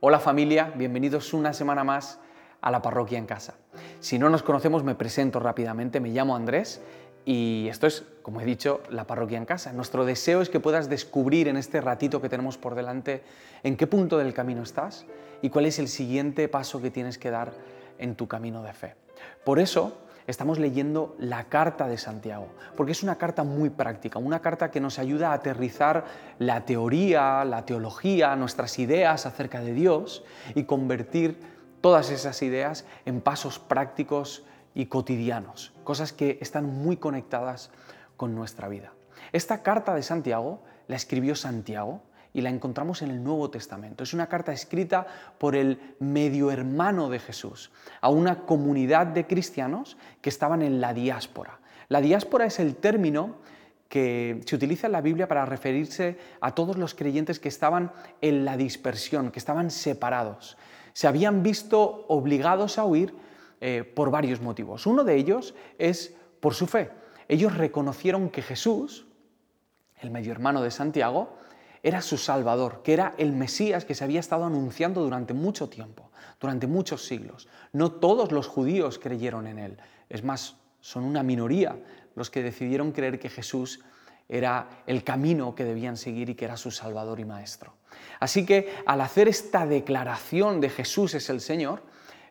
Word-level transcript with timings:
Hola 0.00 0.20
familia, 0.20 0.74
bienvenidos 0.74 1.32
una 1.32 1.54
semana 1.54 1.82
más 1.82 2.18
a 2.60 2.70
la 2.70 2.82
parroquia 2.82 3.16
en 3.16 3.24
casa. 3.24 3.54
Si 4.00 4.18
no 4.18 4.28
nos 4.28 4.42
conocemos 4.42 4.84
me 4.84 4.94
presento 4.94 5.40
rápidamente, 5.40 6.00
me 6.00 6.10
llamo 6.10 6.36
Andrés 6.36 6.82
y 7.24 7.66
esto 7.70 7.86
es, 7.86 8.04
como 8.20 8.42
he 8.42 8.44
dicho, 8.44 8.82
la 8.90 9.06
parroquia 9.06 9.38
en 9.38 9.46
casa. 9.46 9.72
Nuestro 9.72 10.04
deseo 10.04 10.42
es 10.42 10.50
que 10.50 10.60
puedas 10.60 10.90
descubrir 10.90 11.48
en 11.48 11.56
este 11.56 11.80
ratito 11.80 12.20
que 12.20 12.28
tenemos 12.28 12.58
por 12.58 12.74
delante 12.74 13.22
en 13.62 13.78
qué 13.78 13.86
punto 13.86 14.18
del 14.18 14.34
camino 14.34 14.62
estás 14.62 15.06
y 15.40 15.48
cuál 15.48 15.64
es 15.64 15.78
el 15.78 15.88
siguiente 15.88 16.46
paso 16.48 16.82
que 16.82 16.90
tienes 16.90 17.16
que 17.16 17.30
dar 17.30 17.54
en 17.98 18.16
tu 18.16 18.28
camino 18.28 18.62
de 18.62 18.74
fe. 18.74 18.96
Por 19.44 19.58
eso 19.58 19.96
estamos 20.26 20.58
leyendo 20.58 21.14
la 21.18 21.44
carta 21.44 21.88
de 21.88 21.98
Santiago, 21.98 22.48
porque 22.76 22.92
es 22.92 23.02
una 23.02 23.16
carta 23.16 23.44
muy 23.44 23.70
práctica, 23.70 24.18
una 24.18 24.40
carta 24.40 24.70
que 24.70 24.80
nos 24.80 24.98
ayuda 24.98 25.30
a 25.30 25.34
aterrizar 25.34 26.04
la 26.38 26.64
teoría, 26.64 27.44
la 27.44 27.64
teología, 27.64 28.34
nuestras 28.36 28.78
ideas 28.78 29.26
acerca 29.26 29.60
de 29.60 29.72
Dios 29.72 30.24
y 30.54 30.64
convertir 30.64 31.38
todas 31.80 32.10
esas 32.10 32.42
ideas 32.42 32.84
en 33.04 33.20
pasos 33.20 33.58
prácticos 33.58 34.44
y 34.74 34.86
cotidianos, 34.86 35.72
cosas 35.84 36.12
que 36.12 36.38
están 36.40 36.66
muy 36.66 36.96
conectadas 36.96 37.70
con 38.16 38.34
nuestra 38.34 38.68
vida. 38.68 38.92
Esta 39.32 39.62
carta 39.62 39.94
de 39.94 40.02
Santiago 40.02 40.62
la 40.88 40.96
escribió 40.96 41.34
Santiago, 41.34 42.02
y 42.36 42.42
la 42.42 42.50
encontramos 42.50 43.00
en 43.00 43.10
el 43.10 43.24
Nuevo 43.24 43.48
Testamento. 43.48 44.04
Es 44.04 44.12
una 44.12 44.26
carta 44.26 44.52
escrita 44.52 45.06
por 45.38 45.56
el 45.56 45.80
medio 46.00 46.50
hermano 46.50 47.08
de 47.08 47.18
Jesús 47.18 47.70
a 48.02 48.10
una 48.10 48.40
comunidad 48.40 49.06
de 49.06 49.26
cristianos 49.26 49.96
que 50.20 50.28
estaban 50.28 50.60
en 50.60 50.78
la 50.78 50.92
diáspora. 50.92 51.60
La 51.88 52.02
diáspora 52.02 52.44
es 52.44 52.60
el 52.60 52.76
término 52.76 53.36
que 53.88 54.42
se 54.44 54.54
utiliza 54.54 54.86
en 54.86 54.92
la 54.92 55.00
Biblia 55.00 55.28
para 55.28 55.46
referirse 55.46 56.18
a 56.42 56.54
todos 56.54 56.76
los 56.76 56.94
creyentes 56.94 57.40
que 57.40 57.48
estaban 57.48 57.90
en 58.20 58.44
la 58.44 58.58
dispersión, 58.58 59.30
que 59.30 59.38
estaban 59.38 59.70
separados. 59.70 60.58
Se 60.92 61.06
habían 61.06 61.42
visto 61.42 62.04
obligados 62.08 62.78
a 62.78 62.84
huir 62.84 63.14
eh, 63.62 63.82
por 63.82 64.10
varios 64.10 64.42
motivos. 64.42 64.84
Uno 64.84 65.04
de 65.04 65.16
ellos 65.16 65.54
es 65.78 66.14
por 66.40 66.52
su 66.52 66.66
fe. 66.66 66.90
Ellos 67.28 67.56
reconocieron 67.56 68.28
que 68.28 68.42
Jesús, 68.42 69.06
el 70.02 70.10
medio 70.10 70.32
hermano 70.32 70.60
de 70.60 70.70
Santiago, 70.70 71.38
era 71.86 72.02
su 72.02 72.18
Salvador, 72.18 72.80
que 72.82 72.94
era 72.94 73.14
el 73.16 73.32
Mesías 73.32 73.84
que 73.84 73.94
se 73.94 74.02
había 74.02 74.18
estado 74.18 74.44
anunciando 74.44 75.04
durante 75.04 75.34
mucho 75.34 75.68
tiempo, 75.68 76.10
durante 76.40 76.66
muchos 76.66 77.06
siglos. 77.06 77.46
No 77.72 77.92
todos 77.92 78.32
los 78.32 78.48
judíos 78.48 78.98
creyeron 78.98 79.46
en 79.46 79.60
él, 79.60 79.76
es 80.08 80.24
más, 80.24 80.56
son 80.80 81.04
una 81.04 81.22
minoría 81.22 81.78
los 82.16 82.28
que 82.28 82.42
decidieron 82.42 82.90
creer 82.90 83.20
que 83.20 83.28
Jesús 83.28 83.84
era 84.28 84.82
el 84.88 85.04
camino 85.04 85.54
que 85.54 85.62
debían 85.62 85.96
seguir 85.96 86.28
y 86.28 86.34
que 86.34 86.46
era 86.46 86.56
su 86.56 86.72
Salvador 86.72 87.20
y 87.20 87.24
Maestro. 87.24 87.74
Así 88.18 88.44
que 88.44 88.74
al 88.84 89.00
hacer 89.00 89.28
esta 89.28 89.64
declaración 89.64 90.60
de 90.60 90.70
Jesús 90.70 91.14
es 91.14 91.30
el 91.30 91.40
Señor, 91.40 91.84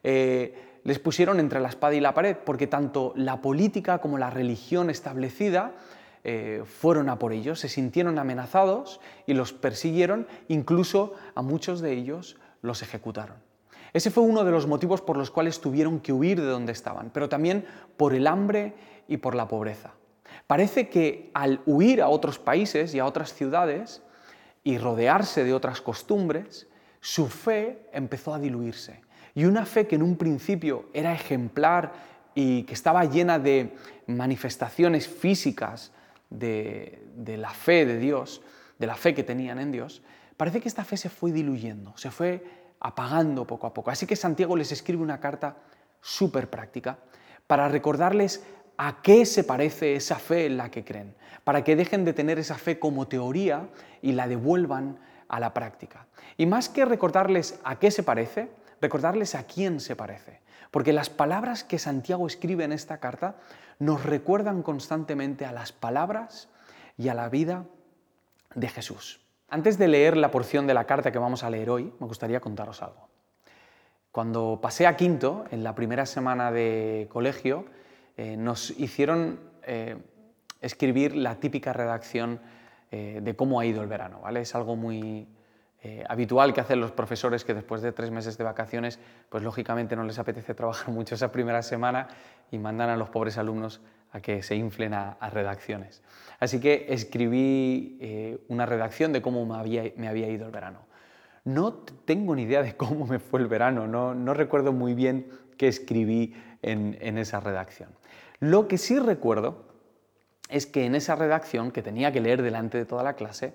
eh, 0.04 0.80
les 0.84 1.00
pusieron 1.00 1.40
entre 1.40 1.62
la 1.62 1.70
espada 1.70 1.96
y 1.96 2.02
la 2.02 2.14
pared, 2.14 2.36
porque 2.44 2.68
tanto 2.68 3.14
la 3.16 3.42
política 3.42 4.00
como 4.00 4.18
la 4.18 4.30
religión 4.30 4.90
establecida 4.90 5.72
eh, 6.28 6.64
fueron 6.66 7.08
a 7.10 7.20
por 7.20 7.34
ellos, 7.34 7.60
se 7.60 7.70
sintieron 7.70 8.18
amenazados 8.18 9.00
y 9.28 9.36
los 9.36 9.54
persiguieron, 9.54 10.28
incluso 10.48 11.14
a 11.36 11.44
muchos 11.44 11.82
de 11.82 11.94
ellos 11.94 12.38
los 12.64 12.82
ejecutaron. 12.82 13.38
Ese 13.94 14.10
fue 14.10 14.24
uno 14.24 14.44
de 14.44 14.50
los 14.50 14.66
motivos 14.66 15.02
por 15.02 15.18
los 15.18 15.30
cuales 15.30 15.62
tuvieron 15.62 16.00
que 16.00 16.14
huir 16.14 16.42
de 16.42 16.48
donde 16.48 16.72
estaban, 16.72 17.12
pero 17.14 17.30
también 17.30 17.68
por 17.96 18.16
el 18.16 18.26
hambre 18.26 18.74
y 19.08 19.18
por 19.18 19.36
la 19.36 19.48
pobreza. 19.48 19.92
Parece 20.48 20.90
que 20.90 21.30
al 21.36 21.62
huir 21.68 22.02
a 22.02 22.10
otros 22.10 22.40
países 22.40 22.96
y 22.96 23.00
a 23.00 23.06
otras 23.06 23.32
ciudades 23.32 24.02
y 24.64 24.80
rodearse 24.80 25.44
de 25.44 25.54
otras 25.54 25.80
costumbres, 25.80 26.68
su 27.02 27.28
fe 27.28 27.88
empezó 27.94 28.34
a 28.34 28.40
diluirse. 28.40 29.00
Y 29.36 29.46
una 29.46 29.68
fe 29.68 29.86
que 29.86 29.94
en 29.94 30.02
un 30.02 30.18
principio 30.18 30.90
era 30.92 31.14
ejemplar 31.14 31.94
y 32.34 32.64
que 32.64 32.74
estaba 32.74 33.06
llena 33.06 33.38
de 33.38 33.76
manifestaciones 34.08 35.08
físicas 35.08 35.92
de, 36.30 37.02
la 37.38 37.52
fe 37.52 37.86
de 37.86 37.98
Dios, 37.98 38.42
de 38.80 38.88
la 38.88 38.96
fe 38.96 39.14
que 39.14 39.24
tenían 39.24 39.60
en 39.60 39.72
Dios, 39.72 40.02
parece 40.38 40.62
que 40.62 40.68
esta 40.68 40.84
fe 40.84 40.98
se 40.98 41.10
fue 41.10 41.32
diluyendo, 41.32 41.96
se 41.98 42.12
fue 42.12 42.44
apagando 42.80 43.48
poco 43.48 43.68
a 43.68 43.74
poco. 43.74 43.92
Así 43.92 44.06
que 44.06 44.16
Santiago 44.16 44.56
les 44.56 44.72
escribe 44.72 45.02
una 45.02 45.20
carta 45.20 45.58
súper 46.02 46.50
práctica 46.50 47.00
para 47.48 47.68
recordarles 47.68 48.44
a 48.78 49.02
qué 49.02 49.26
se 49.26 49.44
parece 49.44 49.96
esa 49.96 50.18
fe 50.18 50.46
en 50.46 50.58
la 50.58 50.70
que 50.70 50.84
creen, 50.84 51.16
para 51.44 51.64
que 51.64 51.76
dejen 51.76 52.06
de 52.06 52.14
tener 52.14 52.40
esa 52.40 52.56
fe 52.56 52.80
como 52.80 53.08
teoría 53.08 53.70
y 54.02 54.12
la 54.12 54.28
devuelvan 54.28 55.00
a 55.28 55.40
la 55.40 55.54
práctica. 55.54 56.08
Y 56.38 56.46
más 56.46 56.70
que 56.70 56.86
recordarles 56.86 57.60
a 57.64 57.80
qué 57.80 57.92
se 57.92 58.04
parece, 58.04 58.50
recordarles 58.82 59.36
a 59.36 59.44
quién 59.44 59.80
se 59.80 59.96
parece. 59.96 60.42
Porque 60.72 60.94
las 60.94 61.10
palabras 61.10 61.64
que 61.64 61.80
Santiago 61.80 62.28
escribe 62.28 62.66
en 62.66 62.74
esta 62.74 63.00
carta 63.00 63.38
nos 63.80 64.04
recuerdan 64.04 64.64
constantemente 64.64 65.46
a 65.46 65.52
las 65.52 65.72
palabras 65.72 66.50
y 66.98 67.10
a 67.10 67.14
la 67.14 67.30
vida 67.30 67.66
de 68.54 68.68
Jesús. 68.68 69.22
Antes 69.50 69.78
de 69.78 69.88
leer 69.88 70.18
la 70.18 70.32
porción 70.32 70.68
de 70.68 70.74
la 70.74 70.86
carta 70.86 71.12
que 71.12 71.20
vamos 71.20 71.44
a 71.44 71.50
leer 71.50 71.70
hoy, 71.70 71.94
me 72.00 72.08
gustaría 72.08 72.40
contaros 72.40 72.82
algo. 72.82 73.08
Cuando 74.12 74.60
pasé 74.62 74.88
a 74.88 74.96
quinto, 74.96 75.46
en 75.52 75.64
la 75.64 75.76
primera 75.76 76.06
semana 76.06 76.52
de 76.52 77.08
colegio, 77.10 77.66
eh, 78.18 78.38
nos 78.38 78.72
hicieron 78.72 79.40
eh, 79.64 79.98
escribir 80.62 81.16
la 81.16 81.36
típica 81.36 81.74
redacción 81.74 82.40
eh, 82.92 83.20
de 83.22 83.36
cómo 83.36 83.60
ha 83.60 83.66
ido 83.66 83.82
el 83.82 83.88
verano. 83.88 84.22
¿vale? 84.22 84.42
Es 84.42 84.56
algo 84.56 84.76
muy, 84.76 85.28
eh, 85.88 86.04
habitual 86.10 86.52
que 86.52 86.62
hacen 86.62 86.80
los 86.80 86.92
profesores 86.92 87.46
que 87.46 87.54
después 87.54 87.84
de 87.84 87.92
tres 87.92 88.10
meses 88.10 88.40
de 88.40 88.44
vacaciones, 88.44 88.98
pues 89.30 89.44
lógicamente 89.44 89.96
no 89.96 90.04
les 90.04 90.18
apetece 90.18 90.56
trabajar 90.56 90.92
mucho 90.92 91.14
esa 91.14 91.32
primera 91.32 91.62
semana 91.62 92.08
y 92.50 92.58
mandan 92.58 92.90
a 92.90 92.98
los 92.98 93.10
pobres 93.10 93.38
alumnos 93.38 93.82
a 94.12 94.20
que 94.20 94.42
se 94.42 94.56
inflen 94.56 94.96
a, 94.96 95.16
redacciones. 95.32 96.02
Así 96.40 96.60
que 96.60 96.88
escribí 96.90 98.00
eh, 98.02 98.40
una 98.48 98.66
redacción 98.66 99.14
de 99.14 99.22
cómo 99.22 99.46
me 99.46 99.58
había, 99.58 99.84
me 99.96 100.08
había, 100.08 100.28
ido 100.28 100.48
el 100.48 100.52
verano. 100.52 100.80
No 101.44 101.74
tengo 101.74 102.34
ni 102.34 102.42
idea 102.42 102.64
de 102.64 102.76
cómo 102.78 103.06
me 103.06 103.20
fue 103.20 103.40
el 103.42 103.46
verano, 103.46 103.86
no, 103.86 104.16
no 104.16 104.34
recuerdo 104.34 104.74
muy 104.74 104.96
bien 104.96 105.28
qué 105.56 105.68
escribí 105.68 106.34
en, 106.64 106.98
en 107.00 107.20
esa 107.20 107.40
redacción. 107.42 107.90
Lo 108.40 108.68
que 108.68 108.80
sí 108.80 108.98
recuerdo 108.98 109.68
es 110.50 110.66
que 110.66 110.86
en 110.86 110.96
esa 110.96 111.16
redacción, 111.16 111.70
que 111.70 111.84
tenía 111.84 112.12
que 112.12 112.22
leer 112.22 112.42
delante 112.42 112.80
de 112.80 112.86
toda 112.86 113.04
la 113.04 113.14
clase, 113.14 113.54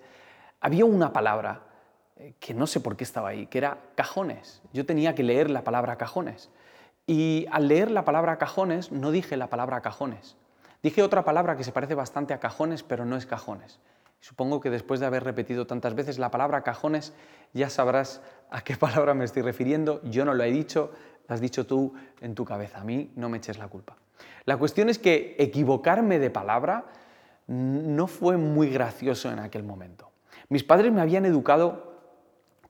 había 0.60 0.84
una 0.84 1.12
palabra 1.12 1.69
que 2.38 2.54
no 2.54 2.66
sé 2.66 2.81
por 2.81 2.97
qué 2.97 3.04
estaba 3.04 3.31
ahí, 3.31 3.47
que 3.47 3.58
era 3.58 3.78
cajones. 3.94 4.62
Yo 4.72 4.86
tenía 4.86 5.14
que 5.14 5.22
leer 5.22 5.50
la 5.50 5.64
palabra 5.64 5.97
cajones. 5.97 6.50
Y 7.06 7.47
al 7.50 7.69
leer 7.69 7.91
la 7.91 8.04
palabra 8.04 8.38
cajones 8.38 8.92
no 8.92 9.10
dije 9.10 9.36
la 9.36 9.48
palabra 9.48 9.81
cajones. 9.81 10.36
Dije 10.82 11.03
otra 11.03 11.25
palabra 11.25 11.56
que 11.56 11.64
se 11.64 11.72
parece 11.72 11.94
bastante 11.94 12.34
a 12.34 12.41
cajones, 12.41 12.82
pero 12.82 13.04
no 13.04 13.16
es 13.16 13.26
cajones. 13.26 13.80
Supongo 14.20 14.60
que 14.60 14.70
después 14.70 15.00
de 15.00 15.06
haber 15.06 15.25
repetido 15.25 15.66
tantas 15.66 15.94
veces 15.94 16.19
la 16.19 16.30
palabra 16.30 16.62
cajones, 16.62 17.14
ya 17.53 17.70
sabrás 17.70 18.20
a 18.50 18.62
qué 18.62 18.76
palabra 18.78 19.14
me 19.14 19.25
estoy 19.25 19.42
refiriendo. 19.42 20.00
Yo 20.04 20.25
no 20.25 20.34
lo 20.34 20.44
he 20.44 20.50
dicho, 20.50 20.92
lo 21.26 21.34
has 21.34 21.41
dicho 21.41 21.66
tú 21.66 21.94
en 22.20 22.34
tu 22.34 22.44
cabeza. 22.44 22.80
A 22.80 22.84
mí 22.84 23.10
no 23.16 23.28
me 23.28 23.38
eches 23.38 23.59
la 23.59 23.69
culpa. 23.69 23.97
La 24.44 24.56
cuestión 24.59 24.88
es 24.88 24.98
que 24.98 25.36
equivocarme 25.38 26.19
de 26.19 26.30
palabra 26.30 26.86
no 27.47 28.06
fue 28.06 28.36
muy 28.36 28.70
gracioso 28.70 29.30
en 29.30 29.38
aquel 29.38 29.64
momento. 29.64 30.10
Mis 30.48 30.64
padres 30.64 30.92
me 30.92 31.00
habían 31.00 31.25
educado 31.25 31.90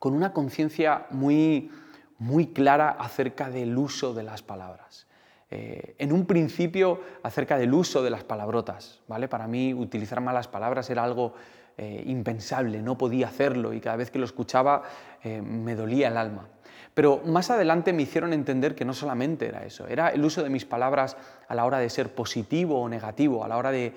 con 0.00 0.14
una 0.14 0.32
conciencia 0.32 1.06
muy, 1.10 1.70
muy 2.18 2.48
clara 2.48 2.90
acerca 2.90 3.50
del 3.50 3.78
uso 3.78 4.12
de 4.14 4.24
las 4.24 4.42
palabras. 4.42 5.06
Eh, 5.50 5.94
en 5.98 6.12
un 6.12 6.26
principio 6.26 7.00
acerca 7.22 7.58
del 7.58 7.74
uso 7.74 8.02
de 8.02 8.08
las 8.08 8.24
palabrotas, 8.24 9.00
¿vale? 9.06 9.28
Para 9.28 9.46
mí 9.46 9.74
utilizar 9.74 10.20
malas 10.20 10.48
palabras 10.48 10.88
era 10.90 11.04
algo 11.04 11.34
eh, 11.76 12.02
impensable, 12.06 12.80
no 12.82 12.96
podía 12.96 13.26
hacerlo 13.26 13.74
y 13.74 13.80
cada 13.80 13.96
vez 13.96 14.10
que 14.10 14.18
lo 14.18 14.24
escuchaba 14.24 14.82
eh, 15.22 15.42
me 15.42 15.74
dolía 15.74 16.08
el 16.08 16.16
alma. 16.16 16.48
Pero 16.94 17.22
más 17.24 17.50
adelante 17.50 17.92
me 17.92 18.02
hicieron 18.02 18.32
entender 18.32 18.74
que 18.74 18.84
no 18.84 18.92
solamente 18.92 19.46
era 19.46 19.64
eso, 19.64 19.86
era 19.86 20.08
el 20.08 20.24
uso 20.24 20.42
de 20.42 20.50
mis 20.50 20.64
palabras 20.64 21.16
a 21.48 21.54
la 21.54 21.64
hora 21.64 21.78
de 21.78 21.88
ser 21.88 22.14
positivo 22.14 22.80
o 22.80 22.88
negativo, 22.88 23.44
a 23.44 23.48
la 23.48 23.56
hora 23.56 23.70
de 23.70 23.94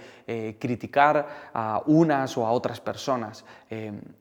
criticar 0.60 1.50
a 1.54 1.82
unas 1.88 2.38
o 2.38 2.46
a 2.46 2.52
otras 2.52 2.80
personas. 2.80 3.46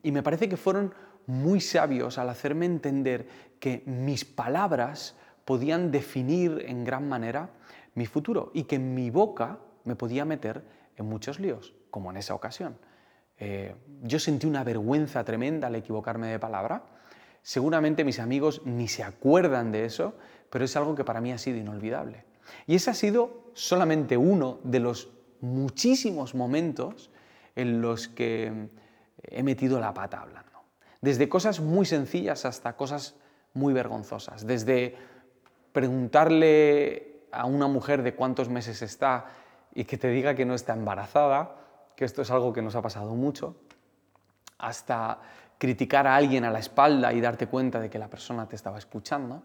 y 0.01 0.11
me 0.11 0.23
parece 0.23 0.49
que 0.49 0.57
fueron 0.57 0.93
muy 1.27 1.61
sabios 1.61 2.17
al 2.17 2.29
hacerme 2.29 2.65
entender 2.65 3.27
que 3.59 3.83
mis 3.85 4.25
palabras 4.25 5.15
podían 5.45 5.91
definir 5.91 6.65
en 6.67 6.83
gran 6.83 7.07
manera 7.07 7.49
mi 7.95 8.05
futuro 8.05 8.51
y 8.53 8.63
que 8.63 8.79
mi 8.79 9.09
boca 9.09 9.59
me 9.83 9.95
podía 9.95 10.25
meter 10.25 10.63
en 10.95 11.05
muchos 11.05 11.39
líos, 11.39 11.73
como 11.89 12.11
en 12.11 12.17
esa 12.17 12.33
ocasión. 12.33 12.77
Eh, 13.37 13.75
yo 14.03 14.19
sentí 14.19 14.47
una 14.47 14.63
vergüenza 14.63 15.23
tremenda 15.23 15.67
al 15.67 15.75
equivocarme 15.75 16.27
de 16.27 16.39
palabra. 16.39 16.83
Seguramente 17.43 18.03
mis 18.03 18.19
amigos 18.19 18.61
ni 18.65 18.87
se 18.87 19.03
acuerdan 19.03 19.71
de 19.71 19.85
eso, 19.85 20.15
pero 20.49 20.65
es 20.65 20.75
algo 20.75 20.95
que 20.95 21.03
para 21.03 21.21
mí 21.21 21.31
ha 21.31 21.37
sido 21.37 21.57
inolvidable. 21.57 22.25
Y 22.67 22.75
ese 22.75 22.89
ha 22.89 22.93
sido 22.93 23.51
solamente 23.53 24.17
uno 24.17 24.59
de 24.63 24.79
los 24.79 25.11
muchísimos 25.41 26.35
momentos 26.35 27.11
en 27.55 27.81
los 27.81 28.07
que 28.07 28.69
he 29.23 29.43
metido 29.43 29.79
la 29.79 29.93
pata 29.93 30.21
hablando. 30.21 30.51
desde 31.01 31.27
cosas 31.27 31.59
muy 31.59 31.85
sencillas 31.85 32.45
hasta 32.45 32.77
cosas 32.77 33.15
muy 33.53 33.73
vergonzosas, 33.73 34.47
desde 34.47 34.95
preguntarle 35.73 37.25
a 37.33 37.45
una 37.45 37.67
mujer 37.67 38.03
de 38.03 38.15
cuántos 38.15 38.47
meses 38.47 38.81
está 38.81 39.25
y 39.75 39.83
que 39.83 39.97
te 39.97 40.07
diga 40.07 40.33
que 40.33 40.45
no 40.45 40.53
está 40.53 40.73
embarazada, 40.73 41.57
que 41.97 42.05
esto 42.05 42.21
es 42.21 42.31
algo 42.31 42.53
que 42.53 42.61
nos 42.61 42.75
ha 42.75 42.81
pasado 42.81 43.15
mucho, 43.15 43.57
hasta 44.57 45.19
criticar 45.57 46.07
a 46.07 46.15
alguien 46.15 46.45
a 46.45 46.51
la 46.51 46.59
espalda 46.59 47.13
y 47.13 47.21
darte 47.21 47.47
cuenta 47.47 47.79
de 47.79 47.89
que 47.89 47.99
la 47.99 48.09
persona 48.09 48.47
te 48.47 48.55
estaba 48.55 48.77
escuchando, 48.77 49.41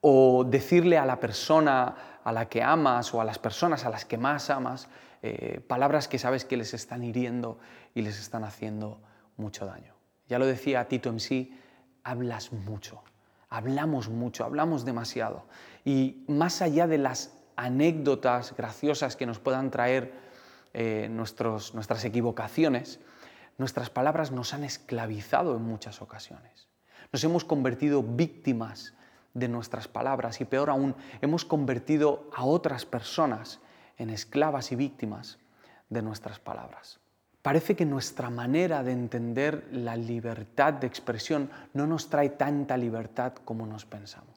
o 0.00 0.44
decirle 0.44 0.96
a 0.98 1.04
la 1.04 1.18
persona 1.18 2.20
a 2.22 2.32
la 2.32 2.48
que 2.48 2.62
amas 2.62 3.12
o 3.14 3.20
a 3.20 3.24
las 3.24 3.38
personas 3.38 3.84
a 3.84 3.90
las 3.90 4.04
que 4.04 4.18
más 4.18 4.50
amas 4.50 4.88
eh, 5.22 5.60
palabras 5.66 6.06
que 6.06 6.18
sabes 6.18 6.44
que 6.44 6.56
les 6.56 6.74
están 6.74 7.02
hiriendo 7.02 7.58
y 7.94 8.02
les 8.02 8.20
están 8.20 8.44
haciendo 8.44 9.00
mucho 9.36 9.66
daño. 9.66 9.94
Ya 10.28 10.38
lo 10.38 10.46
decía 10.46 10.86
Tito 10.86 11.08
en 11.08 11.18
sí, 11.18 11.58
hablas 12.04 12.52
mucho, 12.52 13.02
hablamos 13.48 14.08
mucho, 14.08 14.44
hablamos 14.44 14.84
demasiado. 14.84 15.46
Y 15.84 16.24
más 16.28 16.62
allá 16.62 16.86
de 16.86 16.98
las 16.98 17.32
anécdotas 17.56 18.54
graciosas 18.56 19.16
que 19.16 19.26
nos 19.26 19.40
puedan 19.40 19.70
traer 19.70 20.12
eh, 20.74 21.08
nuestras 21.10 22.04
equivocaciones, 22.04 23.00
nuestras 23.58 23.90
palabras 23.90 24.30
nos 24.30 24.54
han 24.54 24.64
esclavizado 24.64 25.56
en 25.56 25.62
muchas 25.62 26.00
ocasiones. 26.00 26.68
Nos 27.12 27.22
hemos 27.24 27.44
convertido 27.44 28.02
víctimas 28.02 28.94
de 29.34 29.48
nuestras 29.48 29.88
palabras 29.88 30.40
y 30.40 30.44
peor 30.44 30.70
aún, 30.70 30.94
hemos 31.20 31.44
convertido 31.44 32.30
a 32.34 32.44
otras 32.44 32.86
personas 32.86 33.60
en 33.98 34.10
esclavas 34.10 34.72
y 34.72 34.76
víctimas 34.76 35.38
de 35.90 36.02
nuestras 36.02 36.38
palabras. 36.38 37.00
Parece 37.42 37.76
que 37.76 37.86
nuestra 37.86 38.30
manera 38.30 38.82
de 38.82 38.92
entender 38.92 39.68
la 39.72 39.96
libertad 39.96 40.74
de 40.74 40.86
expresión 40.86 41.50
no 41.72 41.86
nos 41.86 42.10
trae 42.10 42.30
tanta 42.30 42.76
libertad 42.76 43.32
como 43.44 43.66
nos 43.66 43.84
pensamos. 43.86 44.36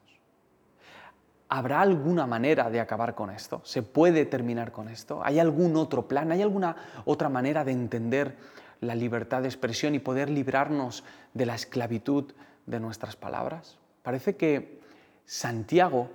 ¿Habrá 1.48 1.82
alguna 1.82 2.26
manera 2.26 2.70
de 2.70 2.80
acabar 2.80 3.14
con 3.14 3.28
esto? 3.28 3.60
¿Se 3.64 3.82
puede 3.82 4.24
terminar 4.24 4.72
con 4.72 4.88
esto? 4.88 5.20
¿Hay 5.22 5.38
algún 5.38 5.76
otro 5.76 6.08
plan? 6.08 6.32
¿Hay 6.32 6.40
alguna 6.40 6.74
otra 7.04 7.28
manera 7.28 7.62
de 7.64 7.72
entender 7.72 8.36
la 8.82 8.94
libertad 8.94 9.40
de 9.40 9.48
expresión 9.48 9.94
y 9.94 10.00
poder 10.00 10.28
librarnos 10.28 11.04
de 11.32 11.46
la 11.46 11.54
esclavitud 11.54 12.32
de 12.66 12.80
nuestras 12.80 13.16
palabras? 13.16 13.78
Parece 14.02 14.36
que 14.36 14.80
Santiago 15.24 16.10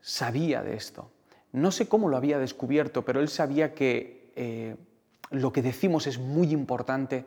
sabía 0.00 0.62
de 0.62 0.76
esto. 0.76 1.10
No 1.52 1.72
sé 1.72 1.88
cómo 1.88 2.08
lo 2.08 2.16
había 2.16 2.38
descubierto, 2.38 3.04
pero 3.04 3.20
él 3.20 3.28
sabía 3.28 3.74
que 3.74 4.30
eh, 4.36 4.76
lo 5.30 5.52
que 5.52 5.62
decimos 5.62 6.06
es 6.06 6.18
muy 6.18 6.52
importante 6.52 7.24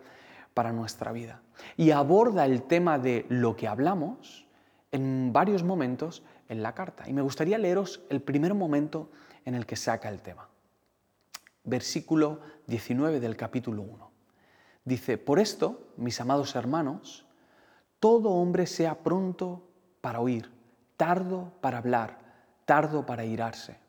para 0.53 0.71
nuestra 0.71 1.11
vida. 1.11 1.41
Y 1.75 1.91
aborda 1.91 2.45
el 2.45 2.63
tema 2.63 2.99
de 2.99 3.25
lo 3.29 3.55
que 3.55 3.67
hablamos 3.67 4.45
en 4.91 5.33
varios 5.33 5.63
momentos 5.63 6.23
en 6.49 6.61
la 6.61 6.73
carta. 6.73 7.09
Y 7.09 7.13
me 7.13 7.21
gustaría 7.21 7.57
leeros 7.57 8.01
el 8.09 8.21
primer 8.21 8.53
momento 8.53 9.09
en 9.45 9.55
el 9.55 9.65
que 9.65 9.75
saca 9.75 10.09
el 10.09 10.21
tema. 10.21 10.49
Versículo 11.63 12.41
19 12.67 13.19
del 13.19 13.35
capítulo 13.35 13.81
1. 13.81 14.06
Dice, 14.87 15.17
por 15.17 15.37
esto, 15.37 15.81
mis 15.97 16.21
amados 16.21 16.55
hermanos, 16.55 17.25
todo 17.99 18.29
hombre 18.29 18.65
sea 18.65 19.03
pronto 19.03 19.67
para 19.99 20.21
oír, 20.21 20.49
tardo 20.95 21.51
para 21.59 21.79
hablar, 21.79 22.19
tardo 22.63 23.05
para 23.05 23.25
irarse. 23.25 23.79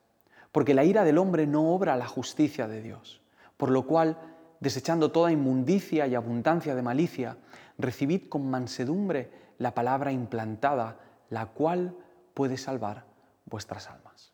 Porque 0.50 0.74
la 0.74 0.82
ira 0.82 1.04
del 1.04 1.18
hombre 1.18 1.46
no 1.46 1.72
obra 1.72 1.94
la 1.94 2.08
justicia 2.08 2.66
de 2.66 2.82
Dios. 2.82 3.20
Por 3.56 3.70
lo 3.70 3.86
cual, 3.86 4.18
desechando 4.58 5.12
toda 5.12 5.30
inmundicia 5.30 6.08
y 6.08 6.16
abundancia 6.16 6.74
de 6.74 6.82
malicia, 6.82 7.36
recibid 7.78 8.28
con 8.28 8.50
mansedumbre 8.50 9.30
la 9.58 9.74
palabra 9.74 10.10
implantada, 10.10 10.98
la 11.30 11.46
cual 11.46 11.94
puede 12.34 12.56
salvar 12.56 13.04
vuestras 13.44 13.88
almas. 13.88 14.32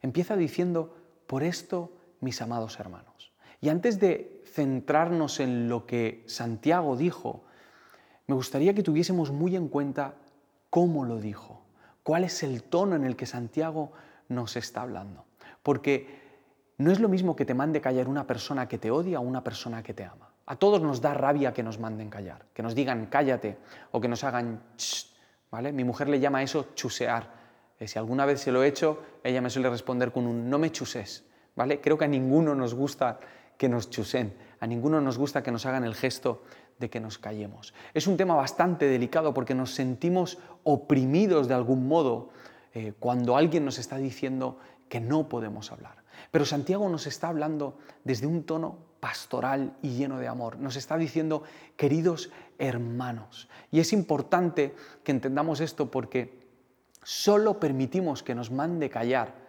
Empieza 0.00 0.36
diciendo, 0.36 0.94
por 1.26 1.42
esto, 1.42 1.90
mis 2.20 2.40
amados 2.40 2.78
hermanos. 2.78 3.32
Y 3.60 3.68
antes 3.68 3.98
de 3.98 4.35
centrarnos 4.56 5.38
en 5.38 5.68
lo 5.68 5.84
que 5.84 6.24
Santiago 6.26 6.96
dijo, 6.96 7.44
me 8.26 8.34
gustaría 8.34 8.72
que 8.72 8.82
tuviésemos 8.82 9.30
muy 9.30 9.54
en 9.54 9.68
cuenta 9.68 10.14
cómo 10.70 11.04
lo 11.04 11.20
dijo, 11.20 11.60
cuál 12.02 12.24
es 12.24 12.42
el 12.42 12.62
tono 12.62 12.96
en 12.96 13.04
el 13.04 13.16
que 13.16 13.26
Santiago 13.26 13.92
nos 14.28 14.56
está 14.56 14.80
hablando. 14.80 15.26
Porque 15.62 16.24
no 16.78 16.90
es 16.90 17.00
lo 17.00 17.10
mismo 17.10 17.36
que 17.36 17.44
te 17.44 17.52
mande 17.52 17.82
callar 17.82 18.08
una 18.08 18.26
persona 18.26 18.66
que 18.66 18.78
te 18.78 18.90
odia 18.90 19.20
o 19.20 19.22
una 19.22 19.44
persona 19.44 19.82
que 19.82 19.92
te 19.92 20.04
ama. 20.04 20.30
A 20.46 20.56
todos 20.56 20.80
nos 20.80 21.02
da 21.02 21.12
rabia 21.12 21.52
que 21.52 21.62
nos 21.62 21.78
manden 21.78 22.08
callar, 22.08 22.46
que 22.54 22.62
nos 22.62 22.74
digan 22.74 23.06
cállate 23.06 23.58
o 23.92 24.00
que 24.00 24.08
nos 24.08 24.24
hagan 24.24 24.62
¿vale? 25.50 25.72
Mi 25.72 25.84
mujer 25.84 26.08
le 26.08 26.18
llama 26.18 26.42
eso 26.42 26.68
chusear. 26.74 27.30
Eh, 27.78 27.88
si 27.88 27.98
alguna 27.98 28.24
vez 28.24 28.40
se 28.40 28.52
lo 28.52 28.62
he 28.62 28.68
hecho, 28.68 29.02
ella 29.22 29.42
me 29.42 29.50
suele 29.50 29.68
responder 29.68 30.12
con 30.12 30.26
un 30.26 30.48
no 30.48 30.58
me 30.58 30.72
chuses, 30.72 31.24
¿vale? 31.54 31.80
Creo 31.82 31.98
que 31.98 32.06
a 32.06 32.08
ninguno 32.08 32.54
nos 32.54 32.74
gusta 32.74 33.18
que 33.56 33.68
nos 33.68 33.90
chusen, 33.90 34.36
a 34.60 34.66
ninguno 34.66 35.00
nos 35.00 35.18
gusta 35.18 35.42
que 35.42 35.52
nos 35.52 35.66
hagan 35.66 35.84
el 35.84 35.94
gesto 35.94 36.42
de 36.78 36.90
que 36.90 37.00
nos 37.00 37.18
callemos. 37.18 37.74
Es 37.94 38.06
un 38.06 38.16
tema 38.16 38.34
bastante 38.34 38.86
delicado 38.86 39.32
porque 39.32 39.54
nos 39.54 39.74
sentimos 39.74 40.38
oprimidos 40.62 41.48
de 41.48 41.54
algún 41.54 41.88
modo 41.88 42.30
eh, 42.74 42.92
cuando 42.98 43.36
alguien 43.36 43.64
nos 43.64 43.78
está 43.78 43.96
diciendo 43.96 44.58
que 44.88 45.00
no 45.00 45.28
podemos 45.28 45.72
hablar. 45.72 46.04
Pero 46.30 46.44
Santiago 46.44 46.88
nos 46.88 47.06
está 47.06 47.28
hablando 47.28 47.78
desde 48.04 48.26
un 48.26 48.44
tono 48.44 48.78
pastoral 49.00 49.76
y 49.82 49.90
lleno 49.96 50.18
de 50.18 50.28
amor. 50.28 50.58
Nos 50.58 50.76
está 50.76 50.96
diciendo, 50.96 51.42
queridos 51.76 52.30
hermanos. 52.58 53.48
Y 53.70 53.80
es 53.80 53.92
importante 53.92 54.74
que 55.04 55.12
entendamos 55.12 55.60
esto 55.60 55.90
porque 55.90 56.46
solo 57.02 57.60
permitimos 57.60 58.22
que 58.22 58.34
nos 58.34 58.50
mande 58.50 58.90
callar 58.90 59.45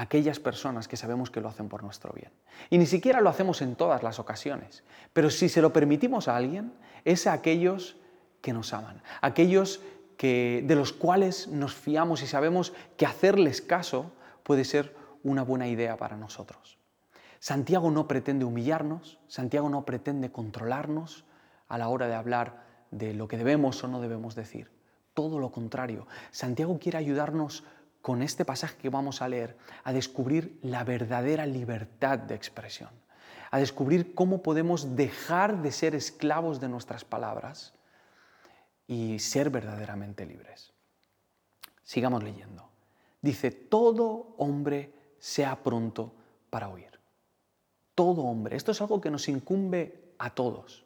aquellas 0.00 0.40
personas 0.40 0.88
que 0.88 0.96
sabemos 0.96 1.30
que 1.30 1.42
lo 1.42 1.48
hacen 1.48 1.68
por 1.68 1.82
nuestro 1.82 2.12
bien. 2.14 2.32
Y 2.70 2.78
ni 2.78 2.86
siquiera 2.86 3.20
lo 3.20 3.28
hacemos 3.28 3.60
en 3.60 3.76
todas 3.76 4.02
las 4.02 4.18
ocasiones, 4.18 4.82
pero 5.12 5.28
si 5.28 5.50
se 5.50 5.60
lo 5.60 5.74
permitimos 5.74 6.26
a 6.26 6.36
alguien, 6.36 6.72
es 7.04 7.26
a 7.26 7.34
aquellos 7.34 7.96
que 8.40 8.54
nos 8.54 8.72
aman, 8.72 9.02
aquellos 9.20 9.80
que, 10.16 10.64
de 10.66 10.74
los 10.74 10.94
cuales 10.94 11.48
nos 11.48 11.74
fiamos 11.74 12.22
y 12.22 12.26
sabemos 12.26 12.72
que 12.96 13.04
hacerles 13.04 13.60
caso 13.60 14.10
puede 14.42 14.64
ser 14.64 14.96
una 15.22 15.42
buena 15.42 15.68
idea 15.68 15.98
para 15.98 16.16
nosotros. 16.16 16.78
Santiago 17.38 17.90
no 17.90 18.08
pretende 18.08 18.46
humillarnos, 18.46 19.18
Santiago 19.28 19.68
no 19.68 19.84
pretende 19.84 20.32
controlarnos 20.32 21.24
a 21.68 21.76
la 21.76 21.88
hora 21.88 22.08
de 22.08 22.14
hablar 22.14 22.64
de 22.90 23.12
lo 23.12 23.28
que 23.28 23.36
debemos 23.36 23.84
o 23.84 23.88
no 23.88 24.00
debemos 24.00 24.34
decir. 24.34 24.70
Todo 25.12 25.38
lo 25.38 25.52
contrario, 25.52 26.06
Santiago 26.30 26.78
quiere 26.78 26.96
ayudarnos 26.96 27.64
con 28.02 28.22
este 28.22 28.44
pasaje 28.44 28.76
que 28.76 28.88
vamos 28.88 29.22
a 29.22 29.28
leer 29.28 29.56
a 29.84 29.92
descubrir 29.92 30.58
la 30.62 30.84
verdadera 30.84 31.46
libertad 31.46 32.18
de 32.18 32.34
expresión, 32.34 32.90
a 33.50 33.58
descubrir 33.58 34.14
cómo 34.14 34.42
podemos 34.42 34.96
dejar 34.96 35.62
de 35.62 35.72
ser 35.72 35.94
esclavos 35.94 36.60
de 36.60 36.68
nuestras 36.68 37.04
palabras 37.04 37.74
y 38.86 39.18
ser 39.18 39.50
verdaderamente 39.50 40.26
libres. 40.26 40.72
Sigamos 41.82 42.22
leyendo. 42.22 42.68
Dice, 43.22 43.50
todo 43.50 44.34
hombre 44.38 44.94
sea 45.18 45.62
pronto 45.62 46.14
para 46.48 46.68
oír. 46.68 46.98
Todo 47.94 48.22
hombre. 48.22 48.56
Esto 48.56 48.72
es 48.72 48.80
algo 48.80 49.00
que 49.00 49.10
nos 49.10 49.28
incumbe 49.28 50.14
a 50.18 50.30
todos 50.30 50.84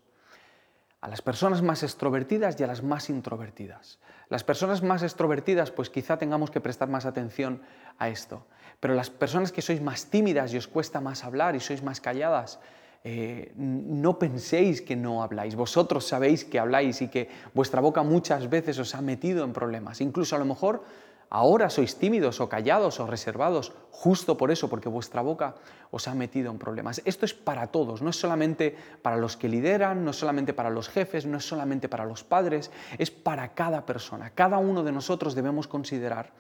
a 1.04 1.08
las 1.08 1.20
personas 1.20 1.60
más 1.60 1.82
extrovertidas 1.82 2.58
y 2.58 2.62
a 2.62 2.66
las 2.66 2.82
más 2.82 3.10
introvertidas. 3.10 3.98
Las 4.30 4.42
personas 4.42 4.82
más 4.82 5.02
extrovertidas, 5.02 5.70
pues 5.70 5.90
quizá 5.90 6.16
tengamos 6.16 6.50
que 6.50 6.62
prestar 6.62 6.88
más 6.88 7.04
atención 7.04 7.60
a 7.98 8.08
esto. 8.08 8.46
Pero 8.80 8.94
las 8.94 9.10
personas 9.10 9.52
que 9.52 9.60
sois 9.60 9.82
más 9.82 10.06
tímidas 10.06 10.54
y 10.54 10.56
os 10.56 10.66
cuesta 10.66 11.02
más 11.02 11.22
hablar 11.22 11.56
y 11.56 11.60
sois 11.60 11.82
más 11.82 12.00
calladas, 12.00 12.58
eh, 13.04 13.52
no 13.54 14.18
penséis 14.18 14.80
que 14.80 14.96
no 14.96 15.22
habláis. 15.22 15.56
Vosotros 15.56 16.08
sabéis 16.08 16.46
que 16.46 16.58
habláis 16.58 17.02
y 17.02 17.08
que 17.08 17.28
vuestra 17.52 17.82
boca 17.82 18.02
muchas 18.02 18.48
veces 18.48 18.78
os 18.78 18.94
ha 18.94 19.02
metido 19.02 19.44
en 19.44 19.52
problemas. 19.52 20.00
Incluso 20.00 20.36
a 20.36 20.38
lo 20.38 20.46
mejor 20.46 20.84
Ahora 21.30 21.70
sois 21.70 21.98
tímidos 21.98 22.40
o 22.40 22.48
callados 22.48 23.00
o 23.00 23.06
reservados 23.06 23.72
justo 23.90 24.36
por 24.36 24.50
eso, 24.50 24.68
porque 24.68 24.88
vuestra 24.88 25.22
boca 25.22 25.54
os 25.90 26.06
ha 26.06 26.14
metido 26.14 26.50
en 26.50 26.58
problemas. 26.58 27.02
Esto 27.04 27.24
es 27.24 27.34
para 27.34 27.68
todos, 27.68 28.02
no 28.02 28.10
es 28.10 28.16
solamente 28.16 28.76
para 29.02 29.16
los 29.16 29.36
que 29.36 29.48
lideran, 29.48 30.04
no 30.04 30.10
es 30.10 30.16
solamente 30.16 30.54
para 30.54 30.70
los 30.70 30.88
jefes, 30.88 31.26
no 31.26 31.38
es 31.38 31.46
solamente 31.46 31.88
para 31.88 32.04
los 32.04 32.24
padres, 32.24 32.70
es 32.98 33.10
para 33.10 33.54
cada 33.54 33.86
persona. 33.86 34.30
Cada 34.30 34.58
uno 34.58 34.82
de 34.84 34.92
nosotros 34.92 35.34
debemos 35.34 35.66
considerar 35.66 36.32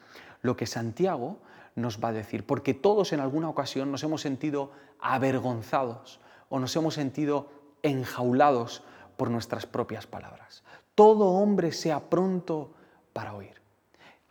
lo 0.42 0.56
que 0.56 0.66
Santiago 0.66 1.38
nos 1.74 1.98
va 2.02 2.08
a 2.08 2.12
decir, 2.12 2.46
porque 2.46 2.74
todos 2.74 3.12
en 3.12 3.20
alguna 3.20 3.48
ocasión 3.48 3.90
nos 3.90 4.02
hemos 4.02 4.20
sentido 4.20 4.70
avergonzados 5.00 6.20
o 6.48 6.60
nos 6.60 6.76
hemos 6.76 6.94
sentido 6.94 7.48
enjaulados 7.82 8.82
por 9.16 9.30
nuestras 9.30 9.66
propias 9.66 10.06
palabras. 10.06 10.62
Todo 10.94 11.26
hombre 11.30 11.72
sea 11.72 12.08
pronto 12.08 12.72
para 13.12 13.34
oír. 13.34 13.63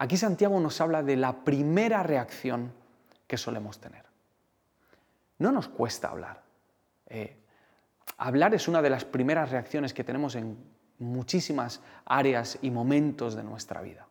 Aquí 0.03 0.17
Santiago 0.17 0.59
nos 0.59 0.81
habla 0.81 1.01
de 1.01 1.15
la 1.15 1.45
primera 1.45 2.03
reacción 2.03 2.73
que 3.25 3.37
solemos 3.37 3.79
tener. 3.79 4.03
No 5.39 5.49
nos 5.53 5.69
cuesta 5.69 6.09
hablar. 6.09 6.43
Eh, 7.07 7.37
hablar 8.17 8.53
es 8.53 8.67
una 8.67 8.81
de 8.81 8.89
las 8.89 9.05
primeras 9.05 9.49
reacciones 9.49 9.93
que 9.93 10.03
tenemos 10.03 10.35
en 10.35 10.57
muchísimas 10.99 11.79
áreas 12.03 12.59
y 12.61 12.69
momentos 12.69 13.35
de 13.35 13.45
nuestra 13.45 13.81
vida. 13.81 14.05